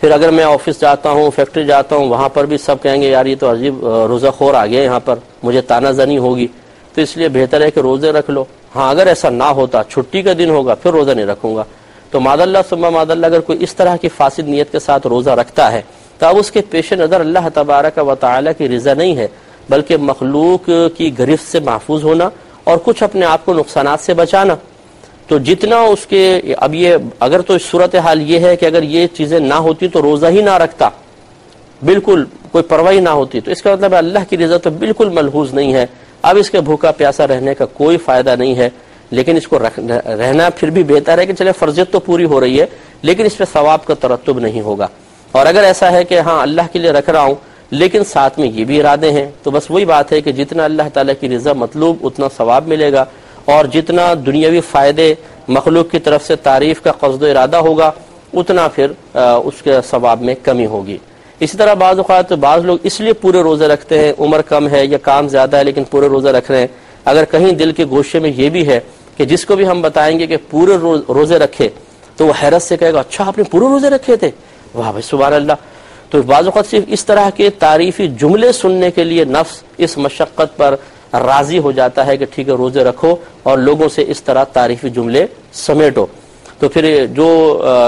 پھر 0.00 0.10
اگر 0.10 0.30
میں 0.30 0.44
آفس 0.44 0.80
جاتا 0.80 1.10
ہوں، 1.10 1.30
فیکٹری 1.30 1.64
جاتا 1.64 1.96
ہوں، 1.96 2.08
وہاں 2.08 2.28
پر 2.28 2.46
بھی 2.46 2.58
سب 2.58 2.76
کہیں 2.82 3.02
گے، 3.02 3.10
یار 3.10 3.26
یہ 3.26 3.36
تو 3.40 3.52
عجیب 3.52 3.88
روزہ 3.88 4.28
خور 4.28 4.54
آ 4.54 4.66
گیا 4.66 4.82
یہاں 4.82 5.00
پر، 5.00 5.14
مجھے 5.42 5.60
تانہ 5.60 5.88
زنی 5.88 6.18
ہوگی۔ 6.18 6.46
تو 6.94 7.00
اس 7.00 7.16
لیے 7.16 7.28
بہتر 7.28 7.60
ہے 7.60 7.70
کہ 7.70 7.80
روزے 7.80 8.12
رکھ 8.12 8.30
لو۔ 8.30 8.44
ہاں 8.76 8.90
اگر 8.90 9.06
ایسا 9.06 9.30
نہ 9.30 9.44
ہوتا، 9.44 9.82
چھٹی 9.88 10.22
کا 10.22 10.32
دن 10.38 10.50
ہوگا، 10.50 10.74
پھر 10.74 10.90
روزہ 10.90 11.10
نہیں 11.10 11.26
رکھوں 11.26 11.56
گا۔ 11.56 11.64
تو 12.10 12.20
ماد 12.20 12.38
اللہ 12.38 12.58
سما 12.68 12.90
ماد 12.90 13.06
اللہ، 13.10 13.26
اگر 13.26 13.40
کوئی 13.40 13.62
اس 13.62 13.74
طرح 13.74 13.96
کی 13.96 14.08
فاسد 14.08 14.48
نیت 14.48 14.72
کے 14.72 14.78
ساتھ 14.78 15.06
روزہ 15.06 15.30
رکھتا 15.30 15.72
ہے، 15.72 15.82
تو 16.18 16.26
اب 16.26 16.36
اس 16.36 16.50
کے 16.50 16.60
پیش 16.70 16.92
نظر 16.92 17.20
اللہ 17.20 17.48
تبارک 17.54 17.98
و 17.98 18.14
تعالیٰ 18.14 18.52
کی 18.58 18.68
رضا 18.68 18.94
نہیں 18.94 19.16
ہے۔ 19.16 19.28
بلکہ 19.68 19.96
مخلوق 19.96 20.70
کی 20.96 21.18
گرفت 21.18 21.52
سے 21.52 21.60
محفوظ 21.60 22.04
ہونا 22.04 22.28
اور 22.64 22.78
کچھ 22.84 23.02
اپنے 23.02 23.26
آپ 23.26 23.44
کو 23.44 23.54
نقصانات 23.54 24.00
سے 24.00 24.14
بچانا۔ 24.14 24.54
تو 25.28 25.38
جتنا 25.38 25.76
اس 25.76 26.06
کے 26.06 26.40
اب 26.58 26.74
یہ 26.74 26.96
اگر 27.20 27.40
تو 27.40 27.58
صورت 27.58 27.94
حال 27.94 28.30
یہ 28.30 28.38
ہے 28.38 28.56
کہ 28.56 28.66
اگر 28.66 28.82
یہ 28.82 29.06
چیزیں 29.06 29.40
نہ 29.40 29.54
ہوتی 29.54 29.88
تو 29.88 30.02
روزہ 30.02 30.26
ہی 30.26 30.42
نہ 30.42 30.50
رکھتا۔ 30.50 30.88
بالکل 31.84 32.24
کوئی 32.52 32.64
پرواہی 32.64 33.00
نہ 33.00 33.08
ہوتی۔ 33.08 33.40
تو 33.40 33.50
اس 33.50 33.62
کا 33.62 33.72
مطلب 33.72 33.94
اللہ 33.94 34.18
کی 34.30 34.38
رضا 34.38 34.56
تو 34.56 34.70
بالکل 34.70 35.08
ملحوظ 35.08 35.54
نہیں 35.54 35.74
ہے۔ 35.74 35.86
اب 36.22 36.36
اس 36.36 36.50
کے 36.50 36.60
بھوکا 36.60 36.90
پیاسا 36.92 37.26
رہنے 37.26 37.54
کا 37.54 37.66
کوئی 37.66 37.96
فائدہ 37.96 38.36
نہیں 38.38 38.54
ہے۔ 38.54 38.70
لیکن 39.10 39.36
اس 39.36 39.48
کو 39.48 39.58
رہنا 40.06 40.50
پھر 40.50 40.70
بھی 40.70 40.82
بہتر 40.82 41.18
ہے 41.18 41.26
کہ 41.26 41.32
چلے 41.32 41.52
فرضیت 41.52 41.90
تو 41.90 42.00
پوری 42.00 42.24
ہو 42.24 42.40
رہی 42.40 42.60
ہے، 42.60 42.66
لیکن 43.02 43.24
اس 43.24 43.36
پہ 43.36 43.44
ثواب 43.52 43.84
کا 43.84 43.94
ترتب 43.94 44.38
نہیں 44.38 44.60
ہوگا۔ 44.60 44.86
اور 45.32 45.46
اگر 45.46 45.62
ایسا 45.62 45.92
ہے 45.92 46.04
کہ 46.04 46.20
ہاں 46.20 46.42
اللہ 46.42 46.62
کے 46.72 46.78
لیے 46.78 46.90
رکھ 46.90 47.10
رہا 47.10 47.20
ہوں 47.20 47.34
لیکن 47.74 48.04
ساتھ 48.04 48.38
میں 48.38 48.48
یہ 48.48 48.64
بھی 48.64 48.80
ارادے 48.80 49.10
ہیں۔ 49.10 49.26
تو 49.42 49.50
بس 49.50 49.70
وہی 49.70 49.84
بات 49.84 50.12
ہے 50.12 50.20
کہ 50.20 50.32
جتنا 50.32 50.64
اللہ 50.64 50.88
تعالیٰ 50.94 51.14
کی 51.20 51.28
رضا 51.28 51.52
مطلوب، 51.52 51.96
اتنا 52.06 52.26
ثواب 52.36 52.68
ملے 52.68 52.92
گا 52.92 53.04
اور 53.44 53.64
جتنا 53.64 54.12
دنیاوی 54.26 54.60
فائدے 54.70 55.14
مخلوق 55.48 55.90
کی 55.90 55.98
طرف 55.98 56.26
سے 56.26 56.36
تعریف 56.48 56.80
کا 56.82 56.92
قصد 57.00 57.22
و 57.22 57.26
ارادہ 57.26 57.56
ہوگا، 57.56 57.90
اتنا 58.32 58.66
پھر 58.74 58.92
اس 59.14 59.62
کے 59.62 59.72
ثواب 59.90 60.22
میں 60.22 60.34
کمی 60.42 60.66
ہوگی۔ 60.66 60.96
اسی 61.40 61.56
طرح 61.58 61.74
بعض 61.74 61.98
اوقات 61.98 62.32
بعض 62.40 62.64
لوگ 62.64 62.78
اس 62.82 63.00
لیے 63.00 63.12
پورے 63.12 63.42
روزے 63.42 63.66
رکھتے 63.68 63.98
ہیں، 63.98 64.12
عمر 64.18 64.42
کم 64.48 64.68
ہے 64.68 64.84
یا 64.86 64.98
کام 65.02 65.28
زیادہ 65.28 65.56
ہے 65.56 65.64
لیکن 65.64 65.84
پورے 65.90 66.08
روزے 66.08 66.32
رکھ 66.32 66.50
رہے 66.50 66.60
ہیں۔ 66.60 66.72
اگر 67.04 67.24
کہیں 67.30 67.50
دل 67.52 67.72
کے 67.72 67.84
گوشے 67.90 68.18
میں 68.18 68.32
یہ 68.36 68.48
بھی 68.50 68.66
ہے 68.68 68.80
کہ 69.16 69.24
جس 69.24 69.44
کو 69.46 69.56
بھی 69.56 69.66
ہم 69.68 69.82
بتائیں 69.82 70.18
گے 70.18 70.26
کہ 70.26 70.36
پورے 70.50 70.76
روزے 71.08 71.38
رکھے، 71.38 71.68
تو 72.16 72.26
وہ 72.26 72.32
حیرت 72.42 72.62
سے 72.62 72.76
کہے 72.76 72.92
گا 72.92 73.00
اچھا 73.00 73.24
آپ 73.26 73.38
نے 73.38 73.44
پورے 73.50 73.64
روزے 73.64 73.90
رکھے 73.90 74.16
تھے؟ 74.16 74.30
واہ 74.74 74.90
بھائی، 74.90 75.02
سبحان 75.02 75.32
اللہ۔ 75.32 75.56
تو 76.14 76.20
بعض 76.22 76.44
اوقات 76.44 76.66
صرف 76.66 76.84
اس 76.86 77.04
طرح 77.04 77.30
کے 77.30 77.48
تعریفی 77.50 78.06
جملے 78.08 78.50
سننے 78.52 78.90
کے 78.90 79.04
لیے 79.04 79.24
نفس 79.24 79.62
اس 79.78 79.96
مشقت 79.98 80.56
پر 80.56 80.74
راضی 81.12 81.58
ہو 81.58 81.72
جاتا 81.72 82.06
ہے 82.06 82.16
کہ 82.16 82.24
ٹھیک 82.34 82.48
ہے، 82.48 82.52
روزے 82.52 82.84
رکھو 82.84 83.14
اور 83.42 83.58
لوگوں 83.58 83.88
سے 83.88 84.04
اس 84.08 84.22
طرح 84.22 84.44
تعریفی 84.44 84.90
جملے 84.90 85.26
سمیٹو۔ 85.52 86.06
تو 86.58 86.68
پھر 86.68 86.84
جو 87.06 87.28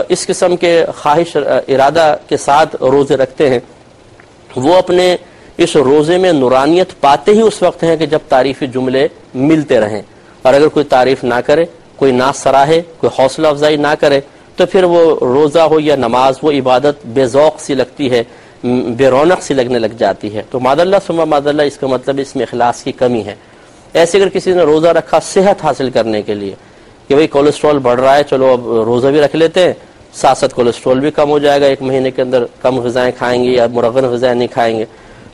اس 0.09 0.27
قسم 0.27 0.57
کے 0.57 0.73
خواہش 0.97 1.37
ارادہ 1.69 2.17
کے 2.29 2.37
ساتھ 2.37 2.77
روزے 2.83 3.17
رکھتے 3.17 3.51
ہیں، 3.51 3.61
وہ 4.57 4.75
اپنے 4.75 5.17
اس 5.57 5.77
روزے 5.77 6.19
میں 6.19 6.33
نورانیت 6.33 7.01
پاتے 7.01 7.33
ہی 7.33 7.41
اس 7.41 7.63
وقت 7.63 7.83
ہیں 7.83 7.97
کہ 7.97 8.07
جب 8.07 8.29
تعریفی 8.29 8.67
جملے 8.67 9.07
ملتے 9.35 9.81
رہیں۔ 9.81 10.03
اور 10.43 10.55
اگر 10.55 10.69
کوئی 10.69 10.85
تعریف 10.85 11.25
نہ 11.25 11.41
کرے، 11.47 11.65
کوئی 11.97 12.13
نہ 12.13 12.31
سراہے 12.35 12.83
کوئی 12.99 13.23
حوصلہ 13.23 13.49
افزائی 13.49 13.77
نہ 13.77 13.95
کرے 14.01 14.21
تو 14.57 14.67
پھر 14.67 14.85
وہ 14.85 15.17
روزہ 15.21 15.59
ہو 15.59 15.81
یا 15.81 15.97
نماز، 15.97 16.35
وہ 16.43 16.53
عبادت 16.53 17.07
بے 17.07 17.27
ذوق 17.27 17.61
سی 17.61 17.75
لگتی 17.75 18.11
ہے، 18.11 18.23
بے 18.97 19.09
رونق 19.09 19.43
سی 19.43 19.55
لگنے 19.55 19.79
لگ 19.79 19.95
جاتی 19.99 20.35
ہے۔ 20.35 20.43
تو 20.51 20.61
ماد 20.61 20.77
اللہ 20.81 20.97
سما 21.07 21.25
ماد 21.25 21.47
اللہ، 21.47 21.63
اس 21.63 21.79
کا 21.79 21.87
مطلب 21.87 22.19
اس 22.19 22.37
میں 22.37 22.43
اخلاص 22.43 22.83
کی 22.83 22.93
کمی 22.93 23.25
ہے۔ 23.27 23.35
ایسے 23.93 24.19
اگر 24.19 24.29
کسی 24.29 24.53
نے 24.53 24.63
روزہ 24.63 24.89
رکھا 24.89 25.21
صحت 25.21 25.65
حاصل 25.65 25.91
کرنے 25.91 26.23
کے 26.23 26.35
لیے 26.35 26.55
کہ 27.09 27.15
بھائی 27.15 27.27
کولیسٹرول 27.27 27.79
بڑھ 27.79 28.01
رہا 28.01 28.17
ہے، 28.17 28.23
چلو 28.25 28.47
اب 28.47 28.73
روزہ 28.83 29.09
بھی 29.09 29.21
رکھ 29.21 29.37
لیتے 29.37 29.65
ہیں، 29.67 29.73
ساتھ 30.13 30.39
ساتھ 30.39 30.55
کولیسٹرول 30.55 31.01
بھی 31.01 31.11
کم 31.11 31.31
ہو 31.31 31.39
جائے 31.39 31.61
گا، 31.61 31.67
ایک 31.67 31.83
مہینے 31.83 32.11
کے 32.11 32.23
اندر 32.23 32.45
کم 32.63 32.81
غذائیں 32.81 33.13
کھائیں 33.19 33.45
گے 33.45 33.51
یا 33.51 33.67
مرغن 33.73 34.05
غذائیں 34.05 34.35
نہیں 34.35 34.49
کھائیں 34.49 34.79
گے۔ 34.79 34.85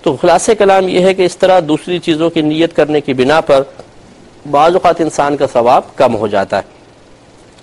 تو 0.02 0.16
خلاص 0.16 0.50
کلام 0.58 0.88
یہ 0.88 1.00
ہے 1.00 1.14
کہ 1.14 1.22
اس 1.22 1.36
طرح 1.36 1.60
دوسری 1.68 1.98
چیزوں 1.98 2.30
کی 2.30 2.42
نیت 2.42 2.76
کرنے 2.76 3.00
کی 3.00 3.14
بنا 3.14 3.40
پر 3.40 3.62
بعض 4.50 4.72
اوقات 4.72 5.00
انسان 5.00 5.36
کا 5.36 5.46
ثواب 5.52 5.96
کم 5.96 6.16
ہو 6.16 6.26
جاتا 6.26 6.56
ہے۔ 6.56 6.81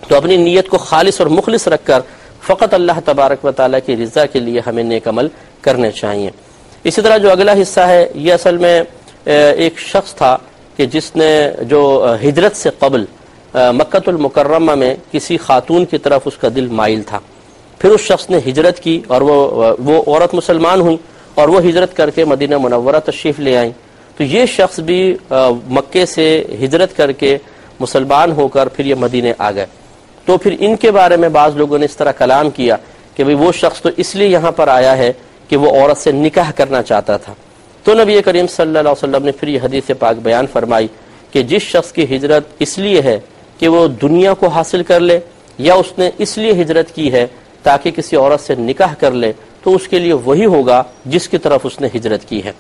تو 0.10 0.16
اپنی 0.16 0.36
نیت 0.38 0.70
کو 0.70 0.78
خالص 0.78 1.20
اور 1.22 1.30
مخلص 1.30 1.68
رکھ 1.68 1.86
کر 1.86 2.00
فقط 2.48 2.74
اللہ 2.74 3.00
تبارک 3.06 3.46
و 3.46 3.52
تعالیٰ 3.52 3.80
کی 3.86 3.96
رضا 3.98 4.26
کے 4.26 4.40
لیے 4.40 4.62
ہمیں 4.68 4.84
نیک 4.84 5.08
عمل 5.08 5.28
کرنے 5.62 5.92
چاہیے۔ 5.92 6.30
اسی 6.84 7.02
طرح 7.02 7.18
جو 7.18 7.32
اگلا 7.32 7.54
حصہ 7.62 7.80
ہے، 7.80 8.08
یہ 8.16 8.34
اصل 8.34 8.58
میں 8.58 8.82
ایک 9.26 9.80
شخص 9.80 10.14
تھا 10.16 10.36
کہ 10.78 10.86
جس 10.86 11.16
نے 11.16 11.30
جو 11.70 11.82
ہجرت 12.24 12.56
سے 12.56 12.70
قبل 12.80 13.06
مکت 13.54 14.08
المکرمہ 14.10 14.76
میں 14.76 14.94
کسی 15.12 15.38
خاتون 15.38 15.86
کی 15.86 15.98
طرف 15.98 16.22
اس 16.26 16.38
کا 16.38 16.48
دل 16.56 16.68
مائل 16.80 17.02
تھا۔ 17.08 17.20
پھر 17.80 17.90
اس 17.90 18.02
شخص 18.02 18.30
نے 18.30 18.40
ہجرت 18.48 18.80
کی 18.80 19.02
اور 19.08 19.22
وہ 19.22 19.74
وہ 19.86 20.04
عورت 20.08 20.34
مسلمان 20.34 20.82
ہوئی 20.82 20.98
اور 21.36 21.50
وہ 21.50 21.62
ہجرت 21.70 21.96
کر 21.98 22.10
کے 22.10 22.26
مدینہ 22.26 22.58
منورہ 22.58 23.00
تشریف 23.06 23.40
لے 23.40 23.58
آئیں۔ 23.58 23.72
تو 24.18 24.24
یہ 24.24 24.46
شخص 24.46 24.80
بھی 24.80 25.02
مکے 25.70 26.06
سے 26.06 26.26
ہجرت 26.64 26.96
کر 26.98 27.12
کے 27.12 27.38
مسلمان 27.80 28.32
ہو 28.32 28.48
کر 28.48 28.68
پھر 28.68 28.86
یہ 28.86 28.96
مدینے 29.00 29.34
آ 29.38 29.52
گئے۔ 29.52 29.66
تو 30.30 30.38
پھر 30.38 30.56
ان 30.60 30.76
کے 30.76 30.92
بارے 30.92 31.18
میں 31.18 31.30
بعض 31.30 31.58
لوگوں 31.58 31.78
نے 31.78 31.86
اس 31.86 31.98
طرح 31.98 32.12
کلام 32.12 32.50
کیا 32.50 32.76
کہ 33.16 33.24
وہ 33.24 33.52
شخص 33.52 33.82
تو 33.82 33.90
اس 33.98 34.16
لیے 34.16 34.28
یہاں 34.28 34.52
پر 34.52 34.68
آیا 34.68 34.98
ہے 34.98 35.14
کہ 35.48 35.58
وہ 35.58 35.82
عورت 35.82 35.98
سے 35.98 36.12
نکاح 36.12 36.52
کرنا 36.52 36.84
چاہتا 36.84 37.18
تھا۔ 37.18 37.34
تو 37.84 37.94
نبی 37.94 38.22
کریم 38.22 38.48
صلی 38.48 38.68
اللہ 38.68 38.80
علیہ 38.80 38.92
وسلم 38.92 39.26
نے 39.26 39.32
پھر 39.32 39.48
یہ 39.48 39.60
حدیث 39.64 39.92
پاک 40.00 40.16
بیان 40.16 40.48
فرمائی 40.48 40.88
کہ 41.32 41.44
جس 41.44 41.62
شخص 41.62 41.92
کی 41.92 42.16
ہجرت 42.16 42.44
اس 42.60 42.78
لیے 42.78 43.02
ہے 43.02 43.20
کہ 43.60 43.68
وہ 43.68 43.88
دنیا 43.88 44.34
کو 44.34 44.48
حاصل 44.48 44.84
کر 44.84 45.00
لے 45.00 45.20
یا 45.58 45.74
اس 45.74 45.94
نے 45.98 46.10
اس 46.18 46.38
لیے 46.38 46.52
ہجرت 46.52 46.96
کی 46.96 47.12
ہے 47.12 47.28
تاکہ 47.64 47.92
کسی 47.92 48.16
عورت 48.16 48.42
سے 48.42 48.56
نکاح 48.56 48.94
کر 48.94 49.12
لے، 49.12 49.34
تو 49.64 49.76
اس 49.76 49.88
کے 49.88 50.00
لیے 50.00 50.14
وہی 50.14 50.46
ہوگا 50.46 50.84
جس 51.06 51.30
کی 51.30 51.38
طرف 51.38 51.62
اس 51.64 51.82
نے 51.82 51.88
ہجرت 51.96 52.26
کی 52.30 52.44
ہے۔ 52.44 52.52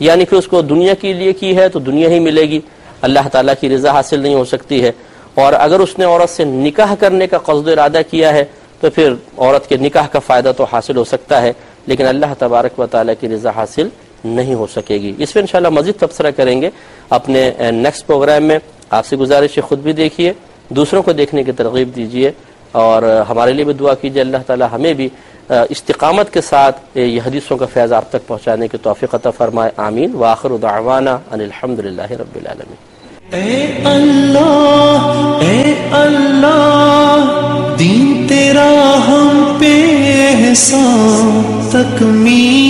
یعنی 0.00 0.24
کہ 0.24 0.34
اس 0.34 0.46
کو 0.46 0.62
دنیا 0.62 0.94
کے 0.94 1.12
لیے 1.12 1.32
کی 1.32 1.56
ہے 1.56 1.68
تو 1.68 1.78
دنیا 1.78 2.08
ہی 2.08 2.20
ملے 2.20 2.42
گی۔ 2.42 2.60
اللہ 3.00 3.28
تعالیٰ 3.32 3.54
کی 3.60 3.68
رضا 3.70 3.92
حاصل 3.92 4.20
نہیں 4.20 4.34
ہو 4.34 4.44
سکتی 4.44 4.84
ہے۔ 4.84 4.92
اور 5.40 5.52
اگر 5.52 5.80
اس 5.80 5.98
نے 5.98 6.04
عورت 6.04 6.30
سے 6.30 6.44
نکاح 6.44 6.94
کرنے 6.94 7.26
کا 7.26 7.38
قصد 7.38 7.68
ارادہ 7.68 8.00
کیا 8.10 8.32
ہے، 8.32 8.44
تو 8.80 8.90
پھر 8.90 9.12
عورت 9.38 9.68
کے 9.68 9.76
نکاح 9.76 10.06
کا 10.06 10.18
فائدہ 10.18 10.52
تو 10.56 10.64
حاصل 10.64 10.96
ہو 10.96 11.04
سکتا 11.04 11.42
ہے، 11.42 11.52
لیکن 11.86 12.06
اللہ 12.06 12.26
تبارک 12.38 12.78
و 12.78 12.86
تعالیٰ 12.86 13.14
کی 13.20 13.28
رضا 13.28 13.50
حاصل 13.56 13.88
نہیں 14.24 14.54
ہو 14.54 14.66
سکے 14.66 14.94
گی۔ 14.94 15.14
اس 15.18 15.34
میں 15.34 15.42
انشاءاللہ 15.42 15.68
مزید 15.68 15.94
تبصرہ 16.00 16.30
کریں 16.30 16.62
گے 16.62 16.70
اپنے 17.08 17.50
نیکسٹ 17.70 18.06
پروگرام 18.06 18.42
میں۔ 18.42 18.58
آپ 18.90 19.06
سے 19.06 19.16
گزارش 19.16 19.58
خود 19.68 19.78
بھی 19.78 19.92
دیکھیے، 19.92 20.32
دوسروں 20.68 21.02
کو 21.02 21.12
دیکھنے 21.12 21.42
کی 21.42 21.52
ترغیب 21.52 21.96
دیجیے۔ 21.96 22.30
اور 22.72 23.02
ہمارے 23.28 23.52
لیے 23.52 23.64
بھی 23.64 23.74
دعا 23.74 23.94
کیجیے، 23.94 24.22
اللہ 24.22 24.36
تعالی 24.46 24.64
ہمیں 24.72 24.92
بھی 24.92 25.08
استقامت 25.48 26.32
کے 26.32 26.40
ساتھ 26.40 26.98
یہ 26.98 27.20
حدیثوں 27.26 27.56
کا 27.56 27.66
فیض 27.66 27.92
آپ 27.92 28.10
تک 28.10 28.26
پہنچانے 28.26 28.68
کی 28.68 28.76
توفیق 28.82 29.14
عطا 29.14 29.30
فرمائے۔ 29.30 29.70
آمین۔ 29.76 30.14
واخر 30.14 30.56
دعوانا 30.62 31.18
ان 31.30 31.40
الحمد 31.40 31.78
للہ 31.78 32.10
رب 32.10 32.36
العالمین۔ 32.36 32.89
اے 33.32 33.58
اللہ 33.84 35.38
اے 35.40 35.74
اللہ 35.94 37.26
دین 37.78 38.26
تیرا 38.28 38.70
ہم 39.06 39.42
پہ 39.60 39.72
احسان 40.22 41.68
تکمیل 41.70 42.60